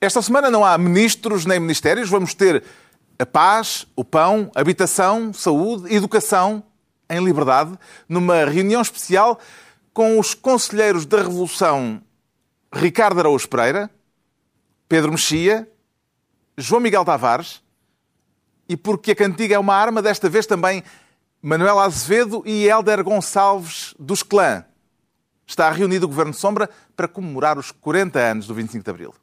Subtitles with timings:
[0.00, 2.08] Esta semana não há ministros nem ministérios.
[2.08, 2.64] Vamos ter
[3.18, 6.62] a paz, o pão, habitação, saúde, educação
[7.10, 7.78] em liberdade,
[8.08, 9.38] numa reunião especial
[9.92, 12.00] com os conselheiros da Revolução
[12.72, 13.90] Ricardo Araújo Pereira,
[14.88, 15.68] Pedro Mexia,
[16.56, 17.60] João Miguel Tavares
[18.68, 20.82] e porque a cantiga é uma arma, desta vez também
[21.42, 24.64] Manuel Azevedo e Hélder Gonçalves dos Clã.
[25.46, 29.14] Está reunido o Governo Sombra para comemorar os 40 anos do 25 de Abril.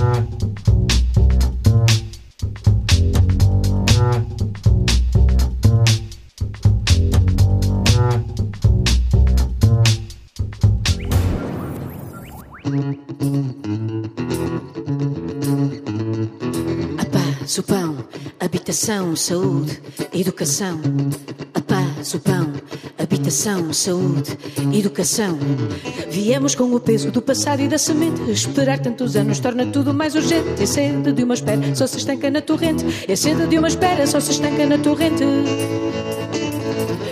[0.00, 0.02] A
[17.04, 17.98] paz, o pão,
[18.40, 19.82] habitação, saúde,
[20.14, 20.80] educação.
[22.00, 22.50] Paz, o pão,
[22.98, 24.38] habitação, saúde,
[24.72, 25.38] educação.
[26.08, 28.22] Viemos com o peso do passado e da semente.
[28.30, 30.66] Esperar tantos anos torna tudo mais urgente.
[30.66, 32.86] Sede de uma espera só se estanca na torrente.
[33.14, 35.24] Sede de uma espera só se estanca na torrente.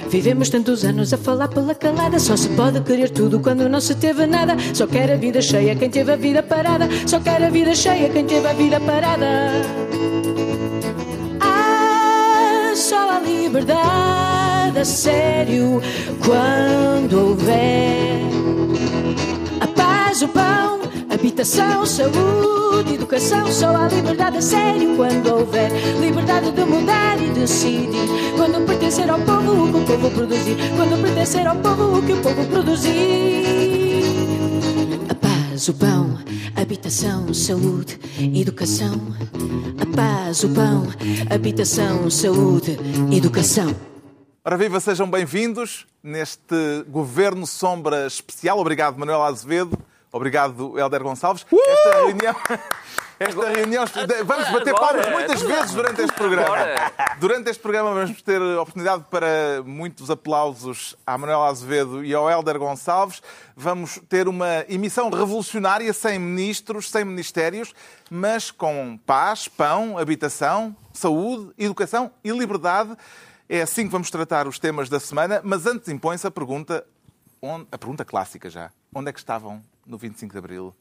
[0.08, 2.18] Vivemos tantos anos a falar pela calada.
[2.18, 4.56] Só se pode querer tudo quando não se teve nada.
[4.72, 6.88] Só quer a vida cheia quem teve a vida parada.
[7.06, 9.26] Só quer a vida cheia quem teve a vida parada.
[11.42, 14.37] Ah, só a liberdade
[14.76, 15.80] a sério
[16.24, 18.20] quando houver
[19.60, 23.50] a paz, o pão, habitação, saúde, educação.
[23.50, 27.88] Só a liberdade a sério quando houver liberdade de mudar e decidir.
[28.36, 30.56] Quando pertencer ao povo o que o povo produzir.
[30.76, 33.44] Quando pertencer ao povo o que o povo produzir.
[35.08, 36.18] A paz, o pão,
[36.54, 37.98] habitação, saúde,
[38.34, 39.00] educação.
[39.80, 40.86] A paz, o pão,
[41.30, 42.78] habitação, saúde,
[43.10, 43.74] educação.
[44.48, 48.58] Ora viva, sejam bem-vindos neste Governo Sombra especial.
[48.58, 49.78] Obrigado, Manuel Azevedo.
[50.10, 51.44] Obrigado, Hélder Gonçalves.
[51.52, 52.34] Esta reunião...
[53.20, 53.84] Esta reunião...
[54.24, 56.56] Vamos bater palmas muitas vezes durante este programa.
[57.20, 62.58] Durante este programa vamos ter oportunidade para muitos aplausos à Manuel Azevedo e ao Hélder
[62.58, 63.20] Gonçalves.
[63.54, 67.74] Vamos ter uma emissão revolucionária sem ministros, sem ministérios,
[68.08, 72.96] mas com paz, pão, habitação, saúde, educação e liberdade.
[73.48, 76.84] É assim que vamos tratar os temas da semana, mas antes impõe-se a pergunta,
[77.40, 78.70] onde- a pergunta clássica já.
[78.94, 80.74] Onde é que estavam no 25 de Abril?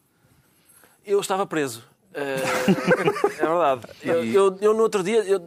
[1.06, 1.84] Eu estava preso.
[2.14, 2.36] Eh,
[3.40, 3.82] é verdade.
[4.02, 5.40] Eu, eu, eu, no outro dia eu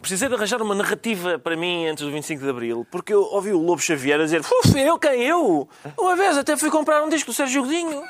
[0.00, 3.52] precisei de arranjar uma narrativa para mim antes do 25 de Abril, porque eu ouvi
[3.52, 4.40] o Lobo Xavier a dizer
[4.76, 5.68] eu, quem eu?
[5.98, 8.02] Uma vez até fui comprar um disco do Sérgio Godinho.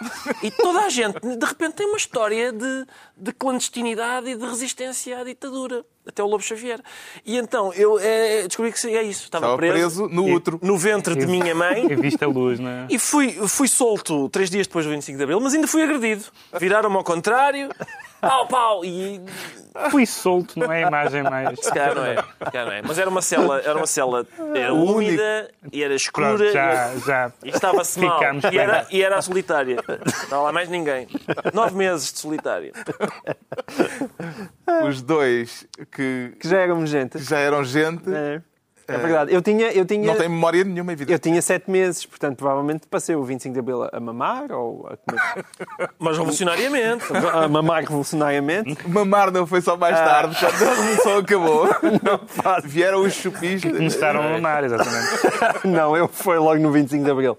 [0.42, 2.86] E toda a gente, de repente, tem uma história de,
[3.16, 5.84] de clandestinidade e de resistência à ditadura.
[6.06, 6.80] Até o Lobo Xavier.
[7.24, 9.24] E então eu eh, descobri que é isso.
[9.24, 10.58] Estava, Estava preso no útero.
[10.62, 11.86] no ventre de minha mãe.
[11.94, 12.86] E viste a luz, não é?
[12.90, 16.24] E fui, fui solto três dias depois do 25 de Abril, mas ainda fui agredido.
[16.58, 17.68] Viraram-me ao contrário.
[18.20, 18.84] Pau, pau!
[18.84, 19.20] E
[19.90, 21.58] Fui solto, não é a imagem mais.
[21.60, 22.14] se calhar não é.
[22.50, 22.80] calhar não é.
[22.80, 27.00] Mas era uma cela, era uma cela era úmida e era escura Pronto, já, e,
[27.00, 27.32] já.
[27.44, 28.18] e estava-se mal.
[28.18, 29.76] Ficámos E era, e era a solitária.
[30.30, 31.06] Não lá mais ninguém.
[31.52, 32.72] Nove meses de solitária.
[34.88, 37.18] Os dois que, que já éramos gente.
[37.18, 38.40] que já eram gente, É,
[38.86, 39.32] é verdade.
[39.32, 41.18] Eu tinha, eu tinha, não têm memória nenhuma, eu evidente.
[41.20, 45.46] tinha sete meses, portanto, provavelmente passei o 25 de Abril a mamar ou a, comer,
[45.98, 47.04] Mas revolucionariamente.
[47.32, 48.76] a mamar revolucionariamente.
[48.86, 51.66] Mamar não foi só mais tarde, quando a revolução acabou.
[52.64, 53.72] Vieram os chupistas.
[53.72, 55.64] Começaram a mamar, exatamente.
[55.64, 57.38] Não, eu foi logo no 25 de Abril.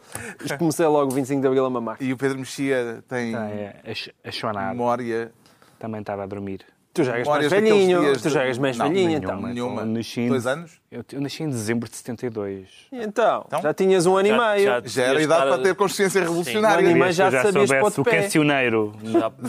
[0.58, 1.98] Comecei logo o 25 de Abril a mamar.
[2.00, 3.76] E o Pedro Mexia tem Ah, é,
[4.24, 5.32] a memória
[5.78, 6.62] também estava a dormir.
[6.96, 9.26] Tu já eras mais velhinho, dias tu já eras mais Não, velhinho, nenhuma.
[9.36, 9.42] então.
[9.54, 9.82] nenhuma.
[9.82, 10.80] Eu nasci em- Dois anos?
[10.90, 12.70] Eu, eu nasci em dezembro de 72.
[12.92, 13.62] E Então, Então?
[13.62, 14.66] já tinhas um ano Já- e meio.
[14.66, 16.78] já- Já era idade estar- para ter consciência revolucionária.
[16.78, 18.22] Sim, um ano e meio eu já sabias soubesse pôr de o pé.
[18.22, 18.94] cancioneiro,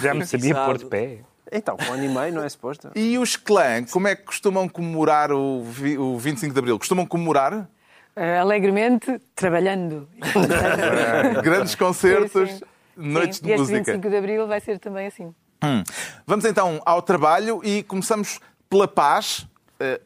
[0.02, 1.18] já me sabia pôr de pé.
[1.52, 2.90] Então, um ano e meio não é suposto.
[2.96, 6.76] E os clã, como é que costumam comemorar o, vi- o 25 de Abril?
[6.80, 7.68] Costumam comemorar
[8.16, 10.08] Eh, alegremente, trabalhando.
[11.44, 12.64] grandes concertos, Sim, sim.
[12.96, 13.78] noites Sim, de e este música.
[13.92, 15.32] 25 de Abril vai ser também assim.
[15.62, 15.82] Hum.
[16.26, 19.46] Vamos então ao trabalho e começamos pela paz.
[19.80, 20.00] Eh,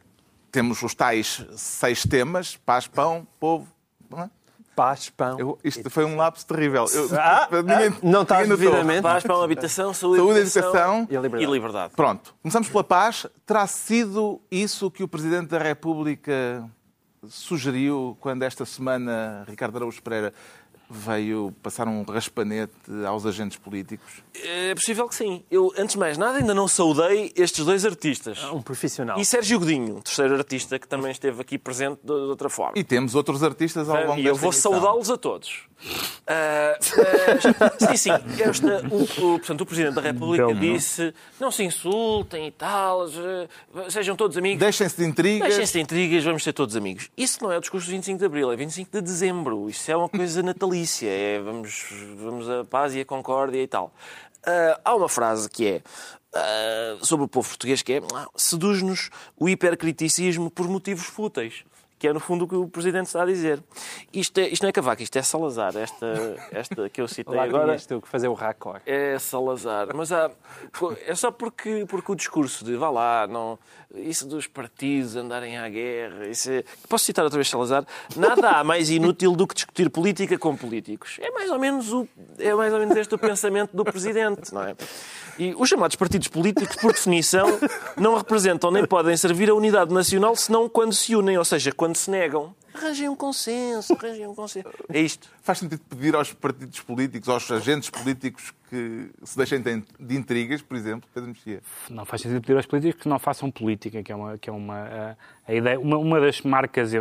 [0.52, 3.66] temos os tais seis temas: paz, pão, povo.
[4.08, 4.30] não é?
[4.76, 5.38] Paz, pão.
[5.38, 6.86] Eu- isto foi um lapso terrível.
[6.92, 8.36] Eu- Ah, ninguém- não notou.
[8.46, 9.02] devidamente.
[9.02, 11.06] Paz para uma habitação, saúde, Saúde, educação.
[11.10, 11.50] E a liberdade.
[11.50, 11.92] e liberdade.
[11.94, 13.26] Pronto, começamos pela paz.
[13.44, 16.64] Terá sido isso que o Presidente da República
[17.28, 20.32] sugeriu quando esta semana Ricardo Araújo Pereira
[20.90, 22.72] veio passar um raspanete
[23.06, 24.22] aos agentes políticos?
[24.42, 25.44] É possível que sim.
[25.50, 28.42] Eu, antes de mais nada, ainda não saudei estes dois artistas.
[28.44, 29.18] Um profissional.
[29.18, 32.78] E Sérgio Godinho, terceiro artista que também esteve aqui presente de, de outra forma.
[32.78, 35.70] E temos outros artistas ao longo E eu vou saudá-los a todos.
[36.26, 36.78] Ah,
[37.78, 38.10] mas, sim, sim.
[38.38, 40.60] Esta, o, o, portanto, o Presidente da República nome.
[40.74, 43.06] disse não se insultem e tal,
[43.88, 44.60] sejam todos amigos.
[44.60, 45.48] Deixem-se de intrigas.
[45.48, 47.08] Deixem-se de intrigas, vamos ser todos amigos.
[47.16, 49.68] Isso não é o discurso do 25 de Abril, é 25 de Dezembro.
[49.70, 50.42] Isso é uma coisa
[50.80, 51.84] natalícia, é vamos,
[52.16, 53.92] vamos a paz e a concórdia e tal.
[54.44, 55.82] Ah, há uma frase que é
[56.34, 61.64] ah, sobre o povo português que é "Ah, seduz-nos o hipercriticismo por motivos fúteis.
[62.00, 63.62] Que é, no fundo, o que o Presidente está a dizer.
[64.10, 65.76] Isto, é, isto não é Cavaco, isto é Salazar.
[65.76, 66.06] Esta,
[66.50, 68.80] esta que eu citei Lá agora tu que fazer o raccord.
[68.86, 69.88] é Salazar.
[69.94, 70.30] Mas há,
[71.06, 73.58] é só porque, porque o discurso de vá lá, não,
[73.94, 76.26] isso dos partidos andarem à guerra.
[76.26, 76.64] Isso é...
[76.88, 77.84] Posso citar outra vez Salazar?
[78.16, 81.18] Nada há mais inútil do que discutir política com políticos.
[81.20, 82.08] É mais ou menos, o,
[82.38, 84.74] é mais ou menos este o pensamento do Presidente, não é?
[85.38, 87.46] E os chamados partidos políticos, por definição,
[87.96, 91.89] não representam nem podem servir a unidade nacional senão quando se unem, ou seja, quando
[91.98, 92.54] se negam.
[92.72, 94.68] Arranjem um consenso, arranjem um consenso.
[94.88, 95.28] É isto.
[95.42, 100.76] Faz sentido pedir aos partidos políticos, aos agentes políticos que se deixem de intrigas, por
[100.76, 101.60] exemplo, Pedro Mexia.
[101.90, 104.52] Não faz sentido pedir aos políticos que não façam política, que é uma, que é
[104.52, 105.16] uma eh,
[105.48, 107.00] a ideia, uma, uma das marcas, eh,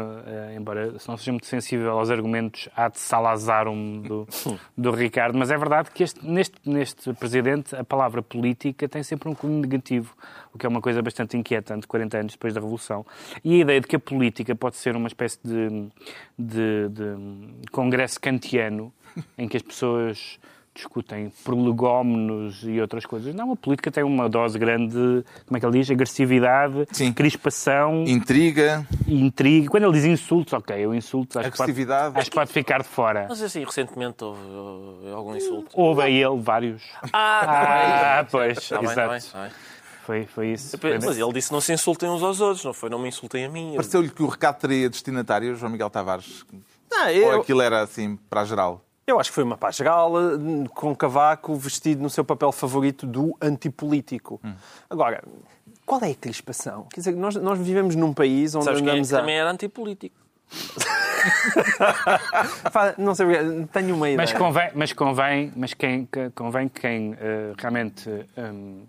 [0.57, 4.27] embora se não seja muito sensível aos argumentos de Salazarum do,
[4.75, 9.29] do Ricardo, mas é verdade que este, neste, neste presidente a palavra política tem sempre
[9.29, 10.15] um cunho negativo,
[10.51, 13.05] o que é uma coisa bastante inquietante 40 anos depois da Revolução.
[13.43, 15.87] E a ideia de que a política pode ser uma espécie de,
[16.35, 18.91] de, de congresso kantiano
[19.37, 20.39] em que as pessoas
[20.79, 23.33] discutem prolegómenos e outras coisas.
[23.35, 27.11] Não, a política tem uma dose grande de, como é que ele diz, agressividade, Sim.
[27.13, 29.69] crispação Intriga, intriga.
[29.69, 32.17] Quando ele diz insultos, ok, eu insultos, acho que, pode, Agressividade.
[32.19, 33.25] acho que pode ficar de fora.
[33.29, 35.69] Mas assim, recentemente houve, houve algum insulto.
[35.73, 36.81] Houve a ele vários.
[37.13, 39.25] Ah, Ah, pois, Está bem, está bem, exato.
[39.27, 39.51] está bem.
[40.05, 40.75] Foi, foi isso.
[41.05, 42.89] Mas ele disse não se insultem uns aos outros, não foi?
[42.89, 43.69] Não me insultem a mim.
[43.71, 46.43] Eu- pareceu-lhe que o recado teria destinatário, João Miguel Tavares?
[46.91, 48.83] Não, Ou eu, aquilo era assim, para a geral?
[49.11, 53.05] Eu acho que foi uma paz geral eh, com Cavaco vestido no seu papel favorito
[53.05, 54.39] do antipolítico.
[54.89, 55.21] Agora,
[55.85, 56.87] qual é a crispação?
[56.93, 59.19] Quer dizer, nós, nós vivemos num país onde Sabes quem é andamos que a...
[59.19, 60.15] também era antipolítico?
[62.97, 63.25] Não sei,
[63.71, 64.17] tenho uma ideia.
[64.17, 68.83] Mas convém, mas convém, mas quem, que- convém que quem eh, realmente hum,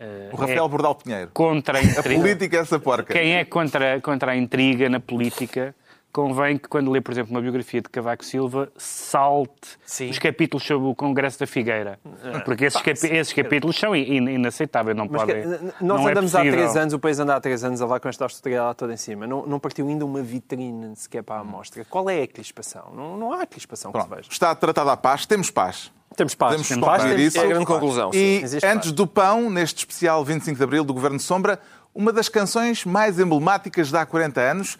[0.00, 1.30] eh, O Rafael é Bordal Pinheiro.
[1.32, 3.12] contra a A intriga, política é essa porca.
[3.12, 5.74] quem é contra, contra a intriga na política,
[6.16, 10.08] convém que quando lê, por exemplo, uma biografia de Cavaco Silva, salte Sim.
[10.08, 11.98] os capítulos sobre o Congresso da Figueira.
[12.42, 15.42] Porque esses, capi- esses capítulos são in- inaceitáveis, não Mas podem.
[15.42, 15.48] que-
[15.84, 16.58] nós não é andamos há possível.
[16.58, 18.96] três anos, o país anda há três anos a levar com esta austeridade toda em
[18.96, 19.26] cima.
[19.26, 21.84] Não, não partiu ainda uma vitrine sequer para a amostra.
[21.84, 22.90] Qual é a crispação?
[22.94, 24.28] Não, não há crispação que se Pronto, veja.
[24.32, 25.92] está tratada a paz, temos paz.
[26.16, 26.50] Temos paz.
[26.52, 27.36] Podemos Temos paz, isso.
[27.38, 27.78] É a grande paz.
[27.78, 28.10] conclusão.
[28.12, 28.18] sim.
[28.18, 28.92] E existe antes paz.
[28.92, 31.60] do pão, neste especial 25 de Abril do Governo de Sombra,
[31.94, 34.78] uma das canções mais emblemáticas de há 40 anos,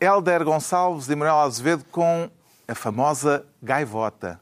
[0.00, 2.30] Hélder Gonçalves e Manuel Azevedo com
[2.66, 4.40] a famosa Gaivota.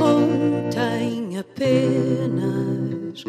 [0.00, 3.22] Ontem apenas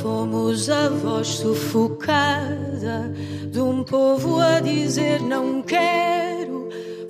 [0.00, 3.12] fomos a voz sufocada
[3.50, 6.68] de um povo a dizer não quero.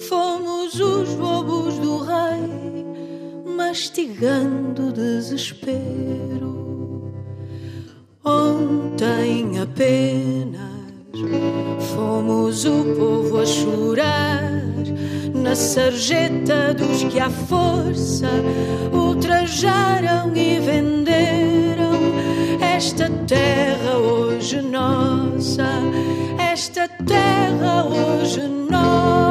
[0.08, 2.91] Fomos os lobos do rei
[3.56, 6.52] mastigando desespero.
[8.24, 10.62] Ontem apenas
[11.94, 14.52] fomos o povo a chorar
[15.34, 18.28] na sarjeta dos que à força
[18.92, 21.92] ultrajaram e venderam
[22.60, 25.66] esta terra hoje nossa,
[26.38, 29.21] esta terra hoje nossa.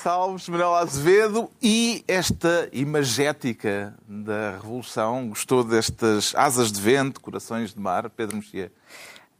[0.00, 5.28] Gonçalves Manuel Azevedo e esta imagética da Revolução.
[5.28, 8.72] Gostou destas asas de vento, corações de mar, Pedro Mexia?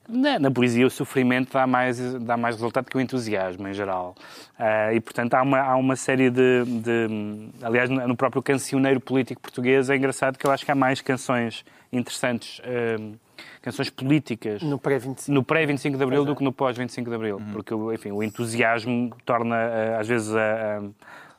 [0.07, 4.15] Na, na, poesia, o sofrimento dá mais, dá mais resultado que o entusiasmo, em geral.
[4.59, 7.49] Uh, e, portanto, há uma, há uma série de, de.
[7.63, 11.65] Aliás, no próprio cancioneiro político português é engraçado que eu acho que há mais canções
[11.91, 12.59] interessantes.
[12.59, 13.19] Uh,
[13.63, 17.53] canções políticas no pré-25 no pré-25 de Abril do que no pós-25 de Abril, uhum.
[17.53, 20.83] porque enfim, o entusiasmo torna eh, às vezes a, a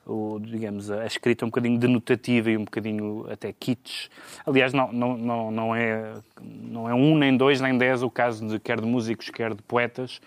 [0.06, 4.10] o, digamos, a escrita um bocadinho denotativa e um bocadinho até kits.
[4.46, 8.48] Aliás, não, não, não, não, é, não é um, nem dois, nem dez o caso
[8.48, 10.20] de quer de músicos, quer de poetas,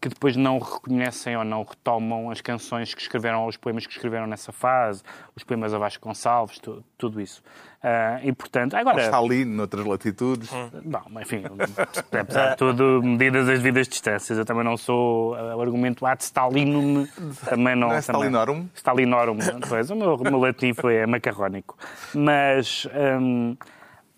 [0.00, 4.26] que depois não reconhecem ou não retomam as canções que escreveram, os poemas que escreveram
[4.26, 5.02] nessa fase,
[5.36, 7.42] os poemas a Vasco Gonçalves, tu, tudo isso.
[7.84, 9.02] Uh, e, portanto, agora...
[9.02, 10.50] Stalin, noutras latitudes.
[10.52, 10.70] Hum.
[10.84, 11.42] Bom, enfim,
[12.18, 14.38] apesar de tudo, medidas as devidas distâncias.
[14.38, 17.06] Eu também não sou uh, o argumento ad Stalinum,
[17.44, 17.88] também não...
[17.88, 18.68] Não é também, Stalinorum?
[18.74, 19.38] Stalinorum,
[19.68, 21.76] pois, o meu, o meu latim foi é macarrónico.
[22.14, 22.86] Mas...
[22.94, 23.54] Um,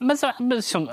[0.03, 0.87] mas, mas são,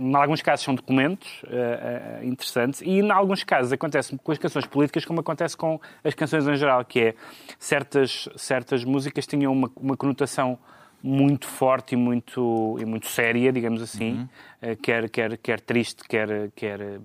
[0.00, 4.38] em alguns casos são documentos uh, uh, interessantes e em alguns casos acontece com as
[4.38, 7.14] canções políticas como acontece com as canções em geral, que é
[7.58, 10.58] certas, certas músicas tinham uma, uma conotação
[11.02, 14.28] muito forte e muito, e muito séria, digamos assim,
[14.62, 14.72] uhum.
[14.72, 17.00] uh, quer, quer, quer triste, quer, quer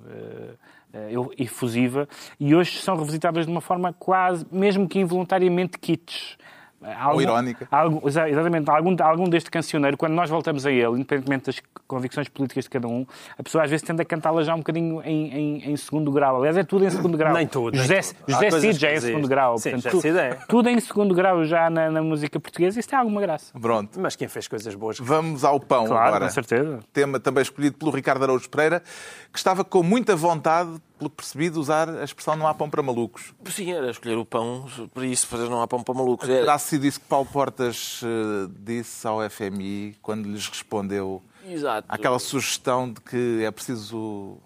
[1.38, 2.08] efusiva,
[2.40, 6.38] e hoje são revisitadas de uma forma quase, mesmo que involuntariamente, kits.
[6.82, 7.68] Algum, Ou irónica.
[7.72, 8.70] Algum, exatamente.
[8.70, 12.88] Algum, algum deste cancioneiro, quando nós voltamos a ele, independentemente das convicções políticas de cada
[12.88, 13.06] um,
[13.38, 16.38] a pessoa às vezes tende a cantá-la já um bocadinho em, em, em, segundo grau.
[16.38, 17.34] Aliás, é tudo em segundo grau.
[17.34, 17.76] Nem tudo.
[17.76, 19.58] José, nem José Cid já é em segundo grau.
[19.58, 20.38] Sim, Portanto, tu, é.
[20.48, 22.80] Tudo em segundo grau já na, na, música portuguesa.
[22.80, 23.58] Isso tem alguma graça.
[23.60, 24.00] Pronto.
[24.00, 25.00] Mas quem fez coisas boas.
[25.00, 26.26] Vamos ao pão claro, agora.
[26.26, 26.80] com certeza.
[26.94, 28.84] Tema também escolhido pelo Ricardo Araújo Pereira,
[29.32, 32.70] que estava com muita vontade pelo que percebi, de usar a expressão não há pão
[32.70, 33.34] para malucos.
[33.46, 36.28] Sim, era escolher o pão, para isso, fazer não há pão para malucos.
[36.28, 41.88] Terá sido isso que Paulo Portas uh, disse ao FMI quando lhes respondeu Exato.
[41.90, 44.38] aquela sugestão de que é preciso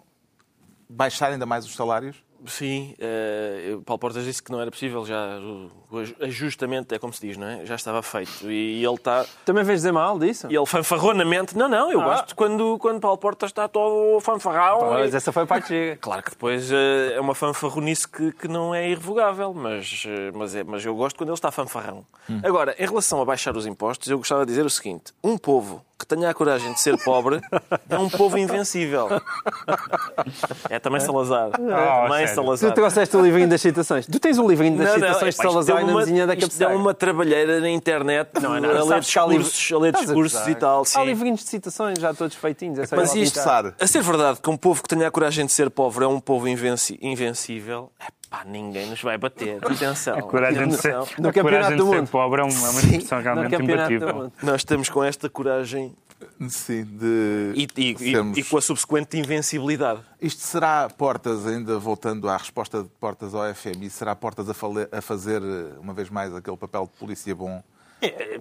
[0.89, 2.17] baixar ainda mais os salários?
[2.47, 7.27] Sim, uh, Paulo Portas disse que não era possível, já o ajustamento, é como se
[7.27, 7.65] diz, não é?
[7.65, 8.49] Já estava feito.
[8.49, 9.25] E, ele está.
[9.45, 10.47] Também vês dizer mal disso?
[10.49, 11.57] E ele fanfarronamente.
[11.57, 12.05] Não, não, eu ah.
[12.05, 14.91] gosto quando, quando Paulo Portas está todo fanfarrão.
[14.91, 15.17] Mas e...
[15.17, 15.97] essa foi a parte chega.
[16.01, 16.75] Claro que depois uh,
[17.13, 21.17] é uma fanfarronice que, que não é irrevogável, mas, uh, mas, é, mas eu gosto
[21.17, 22.05] quando ele está fanfarrão.
[22.29, 22.41] Hum.
[22.43, 25.83] Agora, em relação a baixar os impostos, eu gostava de dizer o seguinte: um povo
[26.01, 27.39] que tenha a coragem de ser pobre
[27.89, 29.07] é um povo invencível.
[30.69, 31.51] É também Salazar.
[31.53, 32.71] Oh, também Salazar.
[32.71, 34.05] Tu trouxeste o livrinho das citações.
[34.07, 36.73] Tu tens o livrinho das não, citações não, de Salazar na mesinha da cabeceira.
[36.73, 40.85] é uma trabalheira na internet não, não, a ler discursos, a ler discursos e tal.
[40.85, 40.99] Sim.
[40.99, 42.91] Há livrinhos de citações já todos feitinhos.
[42.91, 45.69] É Mas isto, a ser verdade que um povo que tenha a coragem de ser
[45.69, 47.91] pobre é um povo invencível,
[48.31, 49.59] Pá, ninguém nos vai bater.
[49.61, 50.17] Atenção.
[50.17, 53.21] A coragem de ser, no a coragem de ser pobre é uma, é uma expressão
[53.21, 54.31] realmente imbatível.
[54.41, 55.93] Nós estamos com esta coragem
[56.47, 57.51] Sim, de.
[57.55, 58.37] E, e, sermos...
[58.37, 59.99] e, com a subsequente invencibilidade.
[60.21, 64.87] Isto será Portas, ainda voltando à resposta de Portas ao FMI, será Portas a, fale...
[64.93, 65.41] a fazer,
[65.81, 67.61] uma vez mais, aquele papel de polícia bom
[68.01, 68.39] é,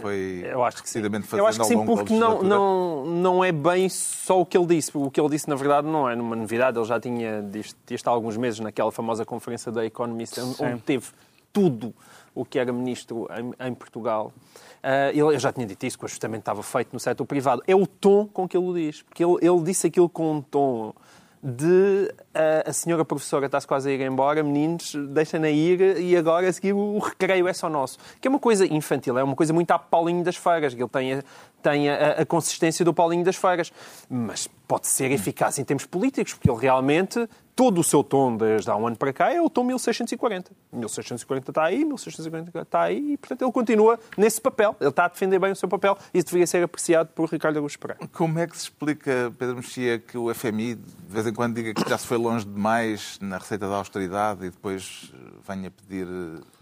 [0.00, 1.00] foi eu acho que sim.
[1.32, 4.90] Eu acho que sim, porque não, não, não é bem só o que ele disse.
[4.94, 6.78] O que ele disse, na verdade, não é uma novidade.
[6.78, 11.06] Ele já tinha dito há alguns meses naquela famosa conferência da Economist, onde teve
[11.52, 11.94] tudo
[12.34, 14.32] o que era ministro em, em Portugal.
[14.78, 17.62] Uh, ele, já tinha dito isso, que o ajustamento estava feito no setor privado.
[17.66, 19.02] É o tom com que ele o diz.
[19.02, 20.94] Porque ele, ele disse aquilo com um tom
[21.42, 26.48] de uh, a senhora professora está-se quase a ir embora, meninos, deixem-na ir e agora
[26.48, 27.98] a seguir o recreio é só nosso.
[28.20, 30.88] Que é uma coisa infantil, é uma coisa muito a Paulinho das Feiras, que ele
[30.88, 31.22] tem, a,
[31.62, 33.72] tem a, a consistência do Paulinho das Feiras.
[34.08, 38.70] Mas pode ser eficaz em termos políticos, porque ele realmente todo o seu tom desde
[38.70, 40.52] há um ano para cá é o tom 1640.
[40.72, 44.76] 1640 está aí, 1640 está aí, e portanto ele continua nesse papel.
[44.80, 47.56] Ele está a defender bem o seu papel e isso deveria ser apreciado por Ricardo
[47.56, 48.06] Augusto Pereira.
[48.12, 51.74] Como é que se explica, Pedro Mexia, que o FMI de vez em quando diga
[51.74, 55.12] que já se foi longe demais na receita da austeridade e depois
[55.48, 56.06] venha pedir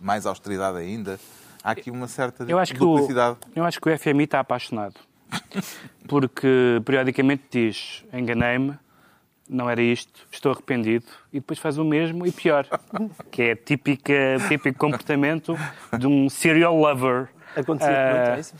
[0.00, 1.20] mais austeridade ainda?
[1.62, 3.36] Há aqui uma certa eu acho duplicidade.
[3.54, 4.94] O, eu acho que o FMI está apaixonado.
[6.08, 8.78] Porque periodicamente diz: enganei-me,
[9.48, 12.66] não era isto, estou arrependido, e depois faz o mesmo e pior,
[13.30, 14.14] que é típica,
[14.48, 15.56] típico comportamento
[15.98, 17.28] de um serial lover.
[17.56, 18.54] Aconteceu uh, muito é isso?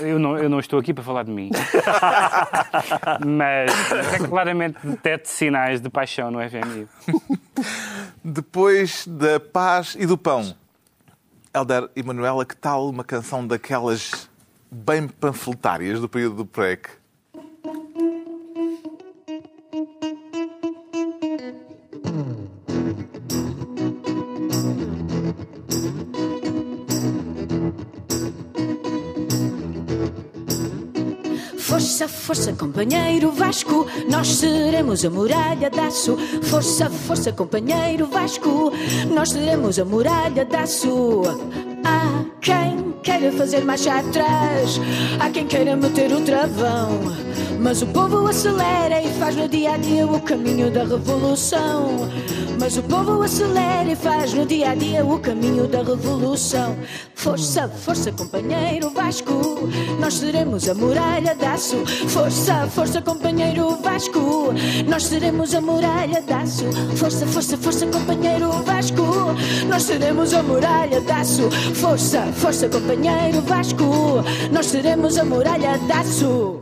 [0.00, 1.50] Eu não, eu não estou aqui para falar de mim.
[3.24, 3.70] Mas
[4.12, 6.88] é claramente detete sinais de paixão no FMI.
[8.24, 10.56] Depois da paz e do pão,
[11.54, 14.29] Helder e Manuela, que tal uma canção daquelas
[14.70, 16.88] bem panfletárias do período do PREC.
[31.58, 36.16] Força, força, companheiro Vasco, nós seremos a muralha da aço.
[36.42, 38.72] Força, força, companheiro Vasco,
[39.12, 41.22] nós seremos a muralha da aço.
[41.84, 44.80] Há quem queira fazer marcha atrás,
[45.18, 47.00] há quem queira meter o travão.
[47.58, 52.08] Mas o povo acelera e faz no dia a dia o caminho da revolução.
[52.60, 56.76] Mas o povo acelera e faz no dia a dia o caminho da revolução.
[57.14, 59.32] Força, força, companheiro Vasco,
[59.98, 61.86] nós seremos a muralha de aço.
[61.86, 64.52] Força, força, companheiro Vasco,
[64.86, 66.70] nós seremos a muralha de aço.
[66.96, 69.04] Força, força, força, companheiro Vasco,
[69.66, 71.50] nós seremos a muralha de aço.
[71.74, 76.60] Força, força, companheiro Vasco, nós seremos a muralha de aço.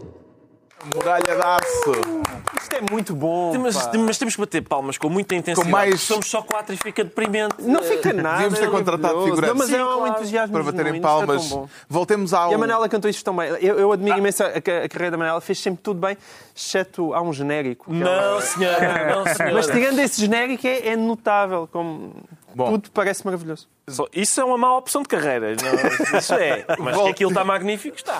[0.94, 2.27] Muralha de aço.
[2.70, 3.58] Isto é muito bom.
[3.58, 5.64] Mas, mas temos que bater palmas com muita intensidade.
[5.66, 7.54] Com mais- Somos só quatro e fica deprimente.
[7.60, 8.34] Não fica nada.
[8.36, 9.48] Devíamos ter é contratado figurantes.
[9.48, 11.56] Não, mas é um entusiasmo Para baterem é palmas.
[11.88, 12.50] Voltemos ao.
[12.50, 13.48] E a Manela cantou isto tão bem.
[13.60, 16.16] Eu, eu admiro imenso a, a carreira da Manela, fez sempre tudo bem,
[16.54, 17.86] exceto há um genérico.
[17.90, 19.16] que é Não, uma- senhora.
[19.16, 19.54] Não, senhora.
[19.54, 22.12] Mas tirando esse genérico é, é notável, como
[22.54, 22.72] Bom.
[22.72, 23.68] tudo parece maravilhoso.
[23.88, 25.54] Só- Isso é uma má opção de carreira.
[25.56, 26.64] Não, isso é.
[26.78, 27.10] Mas que Volte.
[27.10, 28.18] aquilo está magnífico, está.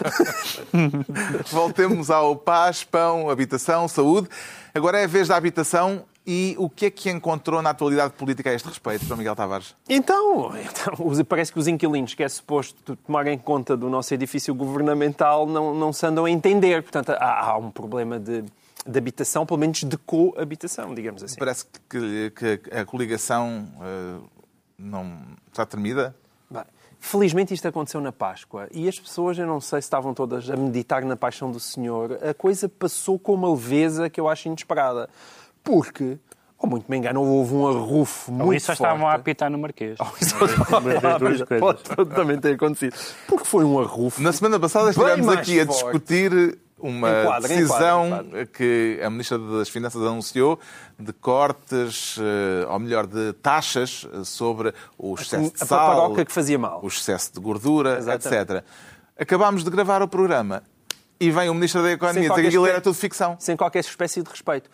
[1.51, 4.29] Voltemos ao paz, pão, habitação, saúde.
[4.75, 8.51] Agora é a vez da habitação e o que é que encontrou na atualidade política
[8.51, 9.75] a este respeito, João Miguel Tavares?
[9.89, 15.47] Então, então, parece que os inquilinos, que é suposto tomarem conta do nosso edifício governamental,
[15.47, 16.83] não, não se andam a entender.
[16.83, 18.45] Portanto, há, há um problema de,
[18.87, 21.37] de habitação, pelo menos de coabitação, digamos assim.
[21.39, 24.19] Parece que, que a coligação eh,
[24.79, 25.19] não
[25.51, 26.15] está tremida.
[26.51, 26.63] Bem,
[27.01, 30.57] Felizmente isto aconteceu na Páscoa e as pessoas, eu não sei se estavam todas a
[30.57, 35.09] meditar na paixão do Senhor, a coisa passou com uma leveza que eu acho inesperada.
[35.63, 36.19] Porque,
[36.59, 38.89] ou muito me engano, houve um arrufo muito Ou isso só forte.
[38.89, 39.97] estavam a apitar no Marquês.
[40.21, 40.35] Isso
[41.19, 41.83] duas coisas.
[41.95, 42.97] Pode também ter acontecido.
[43.29, 44.21] Porque foi um arrufo.
[44.21, 45.83] Na semana passada estivemos aqui a forte.
[45.83, 48.47] discutir uma Enquadra, decisão enquadra, enquadra.
[48.47, 50.59] que a Ministra das Finanças anunciou
[50.99, 56.25] de cortes, eh, ou melhor, de taxas eh, sobre o excesso de a sal, paparoca
[56.25, 56.81] que fazia mal.
[56.83, 58.53] o excesso de gordura, Exatamente.
[58.53, 58.65] etc.
[59.19, 60.63] Acabámos de gravar o programa
[61.21, 63.37] e vem o Ministro da Economia dizer qualquer que aquilo era tudo ficção.
[63.41, 64.71] Sem qualquer espécie de respeito.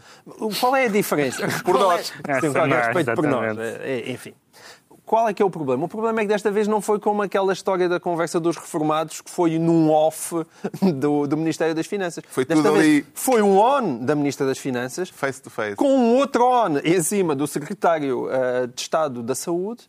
[0.60, 1.46] Qual é a diferença?
[1.64, 2.12] Por Qual nós.
[2.28, 2.40] É...
[2.40, 3.58] Sem qualquer respeito por nós.
[3.58, 4.34] É, Enfim.
[5.06, 5.84] Qual é que é o problema?
[5.84, 9.20] O problema é que desta vez não foi como aquela história da conversa dos reformados
[9.20, 10.34] que foi num off
[10.94, 12.24] do, do Ministério das Finanças.
[12.28, 13.04] Foi desta tudo ali.
[13.14, 15.76] foi um on da Ministra das Finanças Face to face.
[15.76, 19.82] com um outro on em cima do Secretário eh, de Estado da Saúde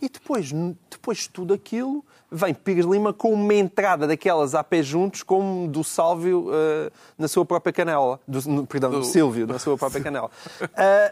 [0.00, 0.50] e depois,
[0.90, 2.02] depois de tudo aquilo
[2.34, 7.28] vem Pires Lima com uma entrada daquelas a pé juntos como do Sálvio eh, na
[7.28, 8.18] sua própria canela.
[8.26, 9.00] Do, no- perdão, do...
[9.00, 10.30] Do- Silvio na sua própria canela.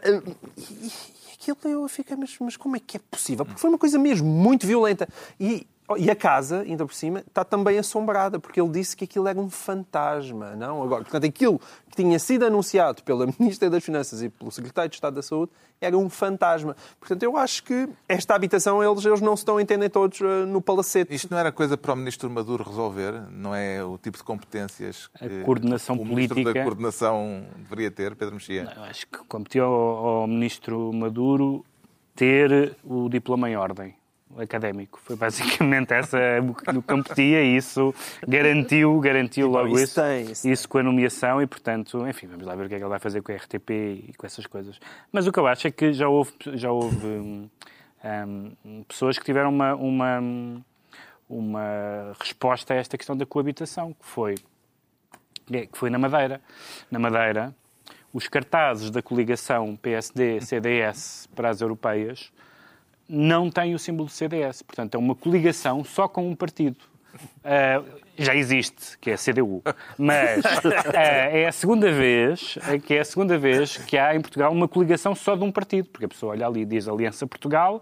[0.02, 0.22] E,
[0.86, 0.92] e
[1.40, 3.46] aquilo eu fiquei, mas, mas como é que é possível?
[3.46, 5.08] Porque foi uma coisa mesmo muito violenta.
[5.38, 5.66] E,
[5.98, 9.38] e a casa, ainda por cima, está também assombrada, porque ele disse que aquilo era
[9.38, 10.82] um fantasma, não?
[10.82, 14.96] Agora, portanto, aquilo que tinha sido anunciado pela Ministra das Finanças e pelo Secretário de
[14.96, 15.50] Estado da Saúde
[15.80, 16.76] era um fantasma.
[16.98, 20.44] Portanto, eu acho que esta habitação, eles, eles não se estão a entender todos eh,
[20.44, 21.14] no palacete.
[21.14, 23.22] Isto não era coisa para o Ministro Maduro resolver?
[23.30, 27.90] Não é o tipo de competências que A coordenação o Ministro da política- Coordenação deveria
[27.90, 28.70] ter, Pedro Mexia?
[28.76, 31.64] Eu acho que competiu ao, ao ministro Maduro
[32.14, 33.94] ter o diploma em ordem
[34.38, 35.00] académico.
[35.02, 37.94] Foi basicamente essa o que competia e isso
[38.26, 42.46] garantiu, garantiu bom, logo isso isso, isso isso com a nomeação e, portanto, enfim, vamos
[42.46, 43.70] lá ver o que é que ele vai fazer com a RTP
[44.08, 44.78] e com essas coisas.
[45.12, 47.48] Mas o que eu acho é que já houve, já houve hum,
[48.64, 50.20] hum, pessoas que tiveram uma, uma,
[51.28, 54.36] uma resposta a esta questão da coabitação, que foi
[55.52, 56.40] é, que foi na Madeira.
[56.90, 57.54] Na Madeira,
[58.12, 62.32] os cartazes da coligação PSD-CDS para as europeias
[63.12, 64.62] não têm o símbolo do CDS.
[64.62, 66.76] Portanto, é uma coligação só com um partido.
[67.44, 67.82] Ah,
[68.16, 69.62] já existe, que é a CDU.
[69.98, 70.44] Mas
[70.94, 74.52] ah, é a segunda vez eh, que é a segunda vez que há em Portugal
[74.52, 77.80] uma coligação só de um partido, porque a pessoa olha ali e diz Aliança Portugal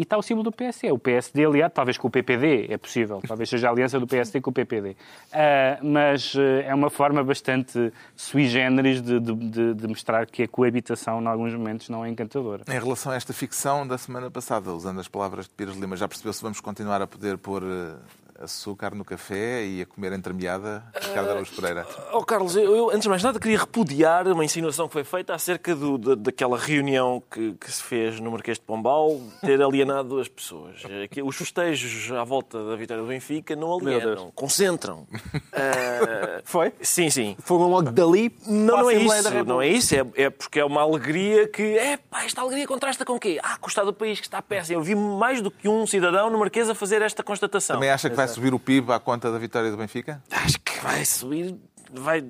[0.00, 0.90] e está o símbolo do PSD.
[0.90, 3.20] O PSD, aliado, talvez com o PPD, é possível.
[3.28, 4.96] Talvez seja a aliança do PSD com o PPD.
[5.32, 10.42] Ah, mas eh, é uma forma bastante sui generis de, de- de- de mostrar que
[10.42, 12.64] a coabitação, em alguns momentos, não é encantadora.
[12.66, 16.08] Em relação a esta ficção da semana passada, usando as palavras de Pires Lima, já
[16.08, 17.94] percebeu se vamos continuar a poder pôr eh,
[18.40, 20.82] açúcar no café e a comer entremeada?
[21.00, 21.86] Ricardo Araújo Pereira.
[22.12, 25.34] Oh, Carlos, eu, eu, antes de mais nada queria repudiar uma insinuação que foi feita
[25.34, 30.18] acerca do- da- daquela reunião que, que se fez no Marquês de Pombal ter alienado
[30.18, 30.82] as pessoas.
[30.88, 35.06] Eh, Os festejos à volta da vitória do Benfica não alienam, concentram.
[35.52, 36.72] Eh, Foi?
[36.80, 37.36] sim, sim.
[37.40, 39.94] Foram logo dali Não, não é isso, não é isso.
[39.94, 41.76] É, é porque é uma alegria que.
[41.76, 43.38] É, pá, esta alegria contrasta com o quê?
[43.42, 44.78] Ah, com o estado do país que está péssimo.
[44.78, 47.76] Eu vi mais do que um cidadão no Marquês a fazer esta constatação.
[47.76, 50.22] Também acha que vai subir o PIB à conta da vitória do Benfica?
[50.30, 51.54] Acho que vai subir
[51.92, 52.22] vai.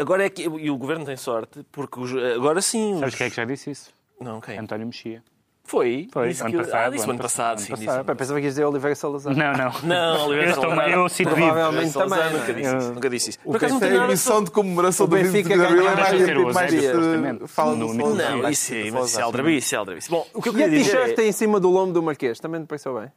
[0.00, 0.42] Agora é que.
[0.42, 2.94] E o governo tem sorte, porque os- agora sim.
[2.98, 3.90] Sabes os- quem é que já disse isso?
[4.20, 4.58] Não, quem?
[4.58, 5.22] António Mexia.
[5.64, 6.08] Foi?
[6.12, 7.72] Foi, Disse ano que- passado, Ah, disse ano ano passado, sim.
[7.72, 8.16] ano passado.
[8.16, 9.34] Pensava que ias dizer Oliveira Salazar.
[9.34, 9.72] Não, não.
[9.84, 10.90] Não, Oliveira Eu, Salazar.
[10.90, 11.46] eu cito vivo.
[11.52, 12.62] Provavelmente Salazar também, Nunca não é?
[12.62, 12.92] disse isso.
[12.94, 13.38] Nunca disse isso.
[13.38, 15.64] Por acaso não Essa é a nada emissão sobre- de comemoração do 25 Benfica de
[15.64, 17.46] Abril é mais cedo, mais exatamente.
[17.46, 17.94] fala No.
[17.94, 20.10] Não, isso é, é aldrabice, isso é aldrabice.
[20.10, 21.26] Bom, o que eu E a queria dizer t-shirt é...
[21.28, 23.10] em cima do lombo do Marquês, também te pareceu bem?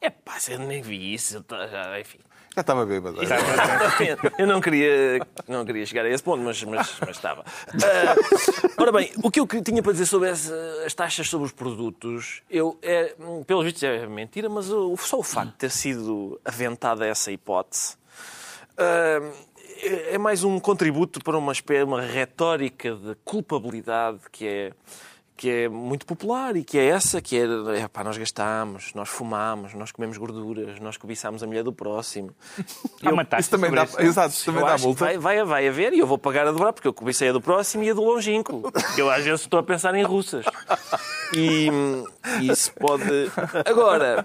[0.00, 1.44] É pá, eu nem vi isso.
[1.48, 2.18] já- Enfim.
[2.54, 3.18] Já estava bêbado.
[4.38, 7.44] Eu não queria, não queria chegar a esse ponto, mas, mas, mas estava.
[7.68, 8.14] Ah,
[8.78, 10.54] ora bem, o que eu tinha para dizer sobre essa-
[10.86, 13.14] as taxas sobre os produtos, eu, é,
[13.46, 17.96] pelos vistos é mentira, mas o- só o facto de ter sido aventada essa hipótese
[18.78, 19.20] ah,
[20.08, 24.72] é mais um contributo para uma, espé- uma retórica de culpabilidade que é,
[25.36, 27.44] que é muito popular e que é essa, que é,
[27.82, 32.30] é pá, nós gastamos, nós fumamos, nós comemos gorduras, nós cobiçamos a mulher do próximo.
[33.04, 34.00] Há uma taxa Isso também dá, isso.
[34.00, 35.04] exato, isso também Eu dá multa.
[35.04, 37.40] vai, vai, vai haver e eu vou pagar a dobrar porque eu cobicei a do
[37.40, 38.72] próximo e a do longínquo.
[38.96, 40.44] Eu às vezes estou a pensar em russas.
[41.34, 41.68] E
[42.40, 43.04] isso pode.
[43.64, 44.22] Agora,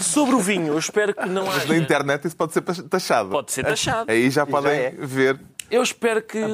[0.00, 1.76] sobre o vinho, eu espero que não Na haja.
[1.76, 3.30] internet isso pode ser taxado.
[3.30, 4.10] Pode ser taxado.
[4.10, 4.90] Aí já podem é.
[4.90, 5.40] ver.
[5.70, 6.38] Eu espero que.
[6.42, 6.48] A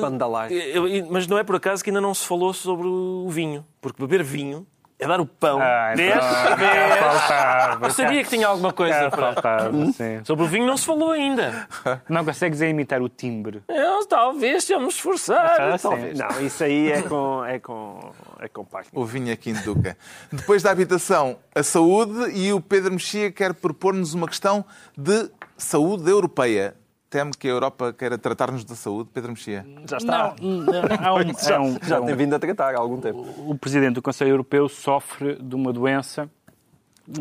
[0.51, 3.65] eu- mas não é por acaso que ainda não se falou sobre o vinho.
[3.81, 4.67] Porque beber vinho
[4.99, 5.61] é dar o pão.
[5.61, 6.21] Ah, então,
[6.99, 7.87] faltava.
[7.87, 9.33] Eu sabia que tinha alguma coisa Cá para.
[9.33, 10.21] faltava, sim.
[10.25, 11.69] Sobre o vinho não se falou ainda.
[12.09, 13.63] Não consegues é imitar o timbre.
[13.69, 15.61] Eu, talvez se eu me esforçar.
[15.61, 16.19] Ah, talvez.
[16.19, 18.67] Não, isso aí é com, é com, é com.
[18.93, 19.97] O vinho aqui em Duca.
[20.33, 24.65] Depois da habitação, a saúde e o Pedro Mexia quer propor-nos uma questão
[24.97, 26.75] de saúde europeia.
[27.15, 29.65] Teme que a Europa queira tratar-nos da saúde, Pedro Mexia?
[29.89, 30.35] Já está.
[30.43, 33.25] Não, não, há um- já um- já tem vindo a tratar há algum tempo.
[33.49, 36.29] o presidente do Conselho Europeu sofre de uma doença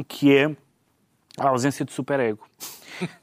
[0.07, 0.49] que é
[1.37, 2.39] a ausência de superego.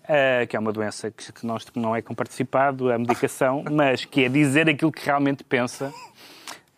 [0.09, 4.04] Eh, que é uma doença que, que nós, que não é comparticipado, a medicação, mas
[4.04, 5.94] que é dizer aquilo que realmente pensa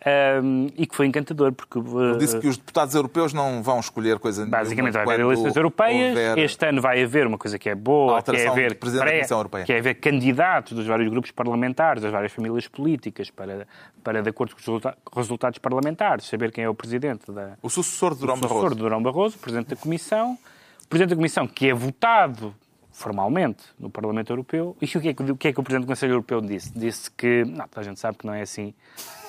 [0.05, 4.19] ehm, e que foi encantador, porque eh, Disse que os deputados europeus não vão escolher
[4.19, 4.59] coisa nenhuma.
[4.59, 6.19] Basicamente vai haver eleições europeias.
[6.39, 9.79] Este ano vai haver uma coisa que é boa, que é haver, pré- que é
[9.79, 13.67] haver candidatos dos vários grupos parlamentares, das várias famílias políticas, para,
[14.03, 17.71] para de acordo com os resulta- resultados parlamentares, saber quem é o presidente da, O
[17.71, 18.75] sucessor de Durão o sucessor Barroso.
[18.77, 20.37] de Durão Barroso, presidente da Comissão,
[20.85, 22.55] o presidente da Comissão que é votado
[22.93, 24.77] formalmente no Parlamento Europeu.
[24.81, 26.73] E o que é que o, que é que o presidente do Conselho Europeu disse?
[26.79, 28.75] Disse que, não, a gente sabe que não é assim.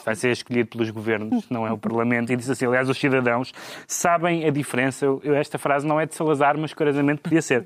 [0.06, 2.32] Vai ser escolhido pelos governos, não é o Parlamento.
[2.32, 3.54] E disse assim, aliás, os cidadãos
[3.88, 5.06] sabem a diferença.
[5.06, 7.65] Eu- esta frase não é de Salazar, mas curiosamente podia ser.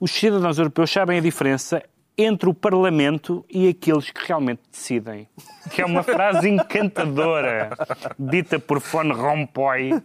[0.00, 1.82] Os cidadãos europeus sabem a diferença
[2.20, 5.28] entre o Parlamento e aqueles que realmente decidem.
[5.70, 7.70] Que é uma frase encantadora,
[8.18, 10.02] dita por Von Rompuy.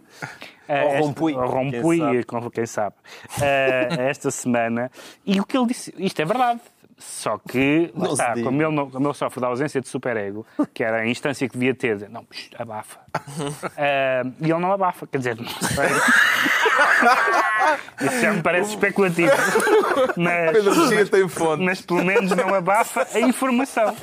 [0.68, 1.50] Eh, Ou Rompuy, ou quem
[1.80, 2.24] Rompuy, sabe.
[2.24, 2.96] com quem sabe,
[3.40, 4.90] eh, esta semana.
[5.26, 6.60] E o que ele disse, isto é verdade.
[6.96, 10.82] Só que, Não está, como ele, não- como ele sofre da ausência de superego, que
[10.84, 12.24] era a instância que devia ter, não,
[12.56, 13.00] abafa.
[13.76, 15.88] Eh, e ele não abafa, quer dizer, não sei.
[18.00, 19.32] Isso já me parece especulativo.
[20.16, 21.62] Mas, Pedro Mexia tem fonte.
[21.62, 23.94] mas pelo menos não abafa a informação.